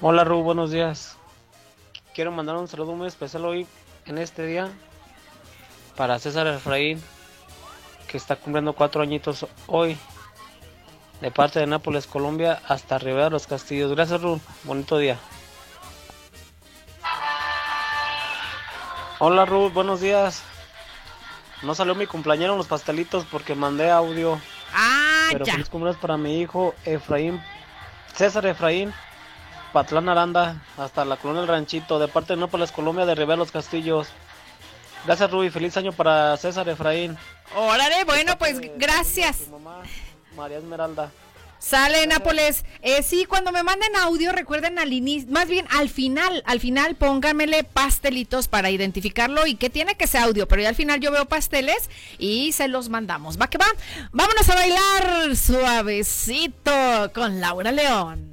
Hola 0.01 0.23
Ru, 0.23 0.41
buenos 0.41 0.71
días. 0.71 1.17
Quiero 2.15 2.31
mandar 2.31 2.55
un 2.55 2.67
saludo 2.67 2.93
muy 2.93 3.07
especial 3.07 3.45
hoy, 3.45 3.67
en 4.05 4.17
este 4.17 4.45
día, 4.45 4.69
para 5.95 6.17
César 6.17 6.47
Efraín, 6.47 7.01
que 8.07 8.17
está 8.17 8.35
cumpliendo 8.35 8.73
cuatro 8.73 9.01
añitos 9.01 9.45
hoy, 9.67 9.95
de 11.21 11.29
parte 11.29 11.59
de 11.59 11.67
Nápoles, 11.67 12.07
Colombia, 12.07 12.61
hasta 12.67 12.97
Rivera 12.97 13.25
de 13.25 13.31
los 13.31 13.45
Castillos. 13.45 13.91
Gracias 13.91 14.21
Ru, 14.21 14.39
bonito 14.63 14.97
día. 14.97 15.19
Hola 19.19 19.45
Ru, 19.45 19.69
buenos 19.69 20.01
días. 20.01 20.48
No 21.61 21.75
salió 21.75 21.95
mi 21.95 22.07
cumpleañero 22.07 22.53
en 22.53 22.57
los 22.57 22.67
pastelitos 22.67 23.25
porque 23.29 23.55
mandé 23.55 23.89
audio. 23.91 24.39
Ah, 24.73 25.27
Pero 25.31 25.45
ya. 25.45 25.53
feliz 25.53 25.69
cumpleaños 25.69 25.99
para 26.01 26.17
mi 26.17 26.39
hijo 26.39 26.73
Efraín, 26.85 27.41
César 28.15 28.45
Efraín, 28.45 28.93
Patlán 29.73 30.09
Aranda, 30.09 30.61
hasta 30.77 31.05
la 31.05 31.17
colonia 31.17 31.41
del 31.41 31.49
Ranchito, 31.49 31.99
de 31.99 32.07
parte 32.07 32.33
de 32.33 32.39
Nápoles, 32.39 32.71
Colombia, 32.71 33.05
de 33.05 33.15
Rivera 33.15 33.37
los 33.37 33.51
Castillos. 33.51 34.07
Gracias 35.05 35.31
Ruby, 35.31 35.49
feliz 35.49 35.75
año 35.77 35.91
para 35.91 36.35
César 36.37 36.67
Efraín, 36.69 37.17
Órale, 37.55 38.03
bueno, 38.05 38.37
pues 38.37 38.59
gracias. 38.77 39.47
María 40.35 40.57
Esmeralda. 40.57 41.11
Sale 41.59 42.07
Nápoles. 42.07 42.63
Eh, 42.81 43.03
sí, 43.03 43.25
cuando 43.25 43.51
me 43.51 43.63
manden 43.63 43.95
audio, 43.97 44.31
recuerden 44.31 44.79
al 44.79 44.93
inicio, 44.93 45.29
más 45.31 45.47
bien 45.47 45.65
al 45.69 45.89
final, 45.89 46.41
al 46.45 46.59
final 46.59 46.95
pónganmele 46.95 47.63
pastelitos 47.63 48.47
para 48.47 48.69
identificarlo 48.69 49.45
y 49.45 49.55
que 49.55 49.69
tiene 49.69 49.95
que 49.95 50.07
ser 50.07 50.21
audio, 50.21 50.47
pero 50.47 50.61
ya 50.61 50.69
al 50.69 50.75
final 50.75 50.99
yo 50.99 51.11
veo 51.11 51.25
pasteles 51.25 51.89
y 52.17 52.53
se 52.53 52.67
los 52.67 52.89
mandamos. 52.89 53.39
Va 53.39 53.49
que 53.49 53.57
va. 53.57 53.67
Vámonos 54.11 54.49
a 54.49 54.55
bailar 54.55 55.35
suavecito 55.35 56.71
con 57.13 57.39
Laura 57.39 57.71
León. 57.71 58.31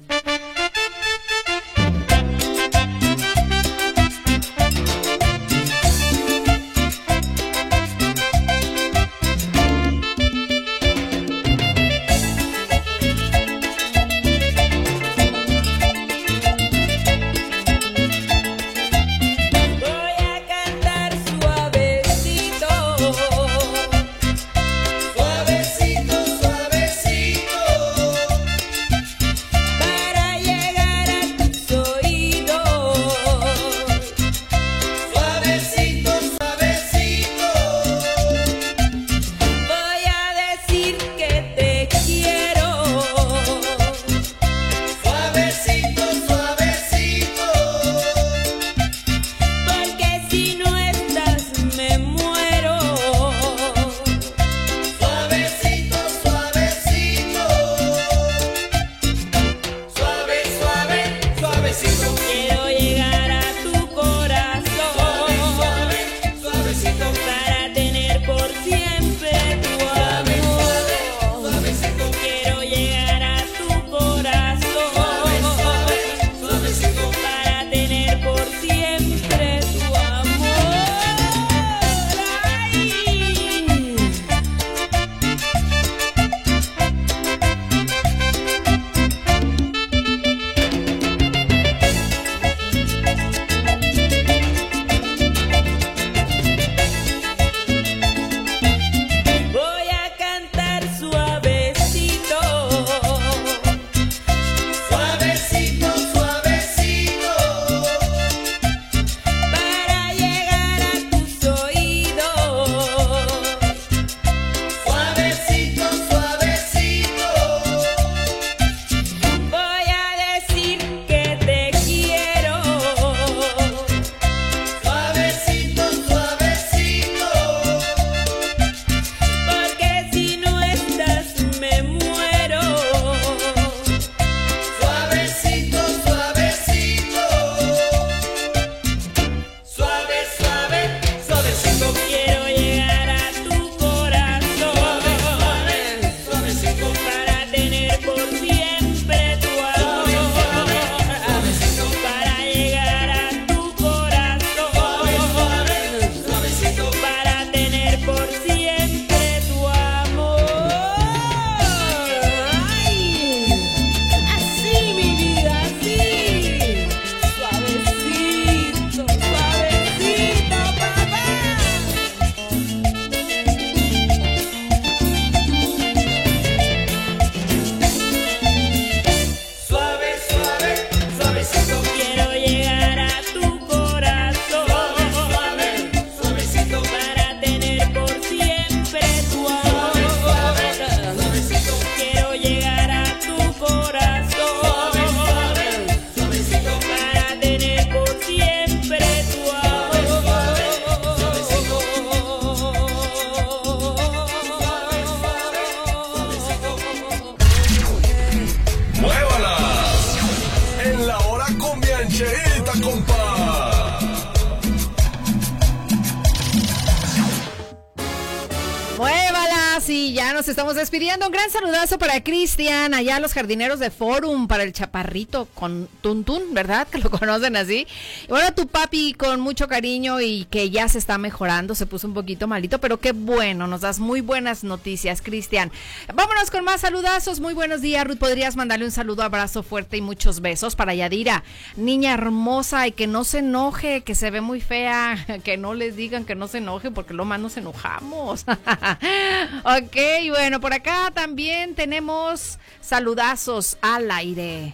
Allá 222.93 223.19
los 223.19 223.33
jardineros 223.33 223.79
de 223.79 223.91
Forum, 223.91 224.47
para 224.47 224.63
el 224.63 224.73
chaparrito 224.73 225.47
con 225.53 225.87
Tuntun, 226.01 226.53
¿verdad? 226.53 226.87
Que 226.91 226.97
lo 226.97 227.11
conocen 227.11 227.55
así. 227.55 227.85
Bueno, 228.27 228.53
tu 228.53 228.67
papi 228.67 229.13
con 229.13 229.39
mucho 229.39 229.69
cariño 229.69 230.19
y 230.19 230.43
que 230.51 230.69
ya 230.69 230.89
se 230.89 230.97
está 230.97 231.17
mejorando, 231.17 231.75
se 231.75 231.85
puso 231.85 232.07
un 232.07 232.13
poquito 232.13 232.45
malito, 232.45 232.77
pero 232.79 232.99
qué 232.99 233.13
bueno, 233.13 233.67
nos 233.67 233.79
das 233.79 233.99
muy 233.99 234.19
buenas 234.19 234.65
noticias, 234.65 235.21
Cristian. 235.21 235.71
Vámonos 236.13 236.51
con 236.51 236.65
más 236.65 236.81
saludazos. 236.81 237.39
Muy 237.39 237.53
buenos 237.53 237.79
días, 237.79 238.05
Ruth. 238.05 238.17
¿Podrías 238.17 238.57
mandarle 238.57 238.83
un 238.83 238.91
saludo, 238.91 239.23
abrazo 239.23 239.63
fuerte 239.63 239.95
y 239.95 240.01
muchos 240.01 240.41
besos 240.41 240.75
para 240.75 240.93
Yadira? 240.93 241.45
Niña 241.77 242.13
hermosa 242.13 242.85
y 242.87 242.91
que 242.91 243.07
no 243.07 243.23
se 243.23 243.39
enoje, 243.39 244.01
que 244.01 244.13
se 244.13 244.29
ve 244.29 244.41
muy 244.41 244.59
fea, 244.59 245.25
que 245.45 245.55
no 245.55 245.73
les 245.73 245.95
digan 245.95 246.25
que 246.25 246.35
no 246.35 246.49
se 246.49 246.57
enoje 246.57 246.91
porque 246.91 247.13
lo 247.13 247.23
más 247.23 247.39
nos 247.39 247.55
enojamos. 247.55 248.45
ok, 249.63 249.97
bueno, 250.31 250.59
por 250.59 250.73
acá 250.73 251.11
también 251.13 251.75
tenemos 251.75 252.59
saludazos 252.81 253.77
al 253.81 254.11
aire. 254.11 254.73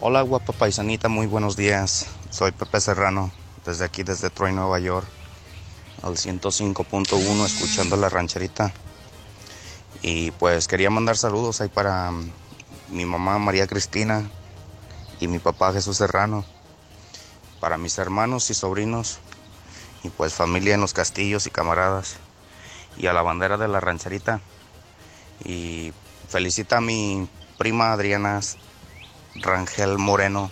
Hola 0.00 0.22
guapa 0.22 0.52
paisanita, 0.52 1.08
muy 1.08 1.26
buenos 1.26 1.56
días. 1.56 2.06
Soy 2.30 2.52
Pepe 2.52 2.80
Serrano, 2.80 3.32
desde 3.66 3.84
aquí, 3.84 4.04
desde 4.04 4.30
Troy, 4.30 4.52
Nueva 4.52 4.78
York, 4.78 5.04
al 6.04 6.14
105.1, 6.14 7.44
escuchando 7.44 7.96
la 7.96 8.08
rancherita. 8.08 8.72
Y 10.00 10.30
pues 10.30 10.68
quería 10.68 10.88
mandar 10.88 11.16
saludos 11.16 11.60
ahí 11.60 11.68
para 11.68 12.12
mm, 12.12 12.30
mi 12.90 13.06
mamá 13.06 13.40
María 13.40 13.66
Cristina 13.66 14.30
y 15.18 15.26
mi 15.26 15.40
papá 15.40 15.72
Jesús 15.72 15.96
Serrano, 15.96 16.44
para 17.58 17.76
mis 17.76 17.98
hermanos 17.98 18.50
y 18.50 18.54
sobrinos, 18.54 19.18
y 20.04 20.10
pues 20.10 20.32
familia 20.32 20.74
en 20.74 20.80
los 20.80 20.92
castillos 20.92 21.48
y 21.48 21.50
camaradas, 21.50 22.18
y 22.96 23.08
a 23.08 23.12
la 23.12 23.22
bandera 23.22 23.56
de 23.56 23.66
la 23.66 23.80
rancherita. 23.80 24.40
Y 25.44 25.92
felicita 26.28 26.76
a 26.76 26.80
mi 26.80 27.28
prima 27.58 27.90
Adriana 27.90 28.40
Rangel 29.42 29.98
Moreno. 29.98 30.50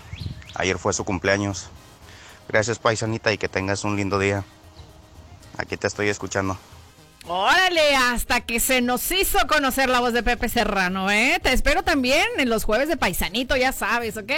Ayer 0.54 0.78
fue 0.78 0.92
su 0.92 1.04
cumpleaños. 1.04 1.68
Gracias, 2.48 2.78
paisanita, 2.78 3.32
y 3.32 3.38
que 3.38 3.48
tengas 3.48 3.84
un 3.84 3.96
lindo 3.96 4.18
día. 4.18 4.44
Aquí 5.58 5.76
te 5.76 5.86
estoy 5.86 6.08
escuchando. 6.08 6.58
Órale, 7.28 7.96
hasta 7.96 8.42
que 8.42 8.60
se 8.60 8.80
nos 8.80 9.10
hizo 9.10 9.38
conocer 9.48 9.88
la 9.88 9.98
voz 9.98 10.12
de 10.12 10.22
Pepe 10.22 10.48
Serrano, 10.48 11.10
¿eh? 11.10 11.40
Te 11.42 11.52
espero 11.52 11.82
también 11.82 12.24
en 12.38 12.48
los 12.48 12.62
jueves 12.62 12.88
de 12.88 12.96
Paisanito, 12.96 13.56
ya 13.56 13.72
sabes, 13.72 14.16
¿ok? 14.16 14.30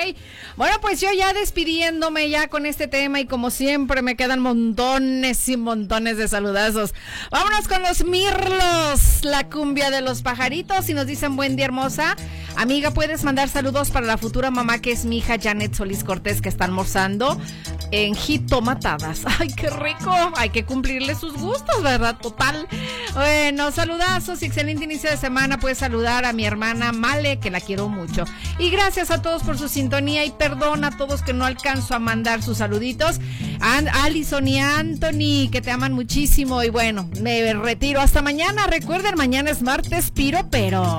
Bueno, 0.57 0.77
pues 0.81 0.99
yo 0.99 1.09
ya 1.13 1.35
despidiéndome 1.35 2.31
ya 2.31 2.49
con 2.49 2.65
este 2.65 2.89
tema 2.89 3.21
y 3.21 3.27
como 3.27 3.51
siempre 3.51 4.01
me 4.01 4.17
quedan 4.17 4.41
montones 4.41 5.47
y 5.51 5.59
montones 5.59 6.17
de 6.17 6.29
saludazos. 6.29 6.95
Vámonos 7.31 7.69
con 7.69 7.83
los 7.83 8.05
mirlos, 8.05 9.23
la 9.23 9.51
cumbia 9.51 9.91
de 9.91 10.01
los 10.01 10.23
pajaritos 10.23 10.89
y 10.89 10.95
nos 10.95 11.07
dicen 11.07 11.37
buen 11.37 11.57
día 11.57 11.67
hermosa. 11.67 12.17
Amiga, 12.57 12.93
puedes 12.93 13.23
mandar 13.23 13.51
saludos 13.51 13.91
para 13.91 14.07
la 14.07 14.17
futura 14.17 14.51
mamá 14.51 14.81
que 14.81 14.93
es 14.93 15.05
mi 15.05 15.19
hija 15.19 15.37
Janet 15.39 15.75
Solís 15.75 16.05
Cortés 16.05 16.41
que 16.41 16.49
está 16.49 16.65
almorzando 16.65 17.39
en 17.91 18.15
jitomatadas. 18.15 19.23
Ay, 19.39 19.49
qué 19.55 19.69
rico. 19.69 20.11
Hay 20.37 20.49
que 20.51 20.65
cumplirle 20.65 21.15
sus 21.15 21.35
gustos, 21.35 21.83
¿verdad? 21.83 22.17
Total. 22.19 22.67
Bueno, 23.15 23.73
saludazos 23.73 24.43
y 24.43 24.47
excelente 24.47 24.85
inicio 24.85 25.11
de 25.11 25.17
semana. 25.17 25.59
Puedes 25.59 25.79
saludar 25.79 26.25
a 26.25 26.33
mi 26.33 26.45
hermana 26.45 26.93
Male, 26.93 27.39
que 27.39 27.51
la 27.51 27.61
quiero 27.61 27.89
mucho. 27.89 28.25
Y 28.59 28.71
gracias 28.71 29.11
a 29.11 29.23
todos 29.23 29.43
por 29.43 29.59
su 29.59 29.69
sintonía 29.69 30.25
y 30.25 30.31
perdón 30.31 30.85
a 30.85 30.97
todos 30.97 31.23
que 31.23 31.33
no 31.33 31.45
alcanzo 31.45 31.95
a 31.95 31.99
mandar 31.99 32.43
sus 32.43 32.59
saluditos. 32.59 33.21
A 33.61 33.79
Alison 34.05 34.47
y 34.47 34.61
Anthony, 34.61 35.51
que 35.51 35.61
te 35.63 35.71
aman 35.71 35.93
muchísimo. 35.93 36.63
Y 36.63 36.71
bueno, 36.71 37.09
me 37.21 37.53
retiro 37.55 38.01
hasta 38.01 38.23
mañana. 38.23 38.67
Recuerden, 38.67 39.17
mañana 39.17 39.51
es 39.51 39.63
martes, 39.63 40.11
piro, 40.11 40.47
pero. 40.51 40.99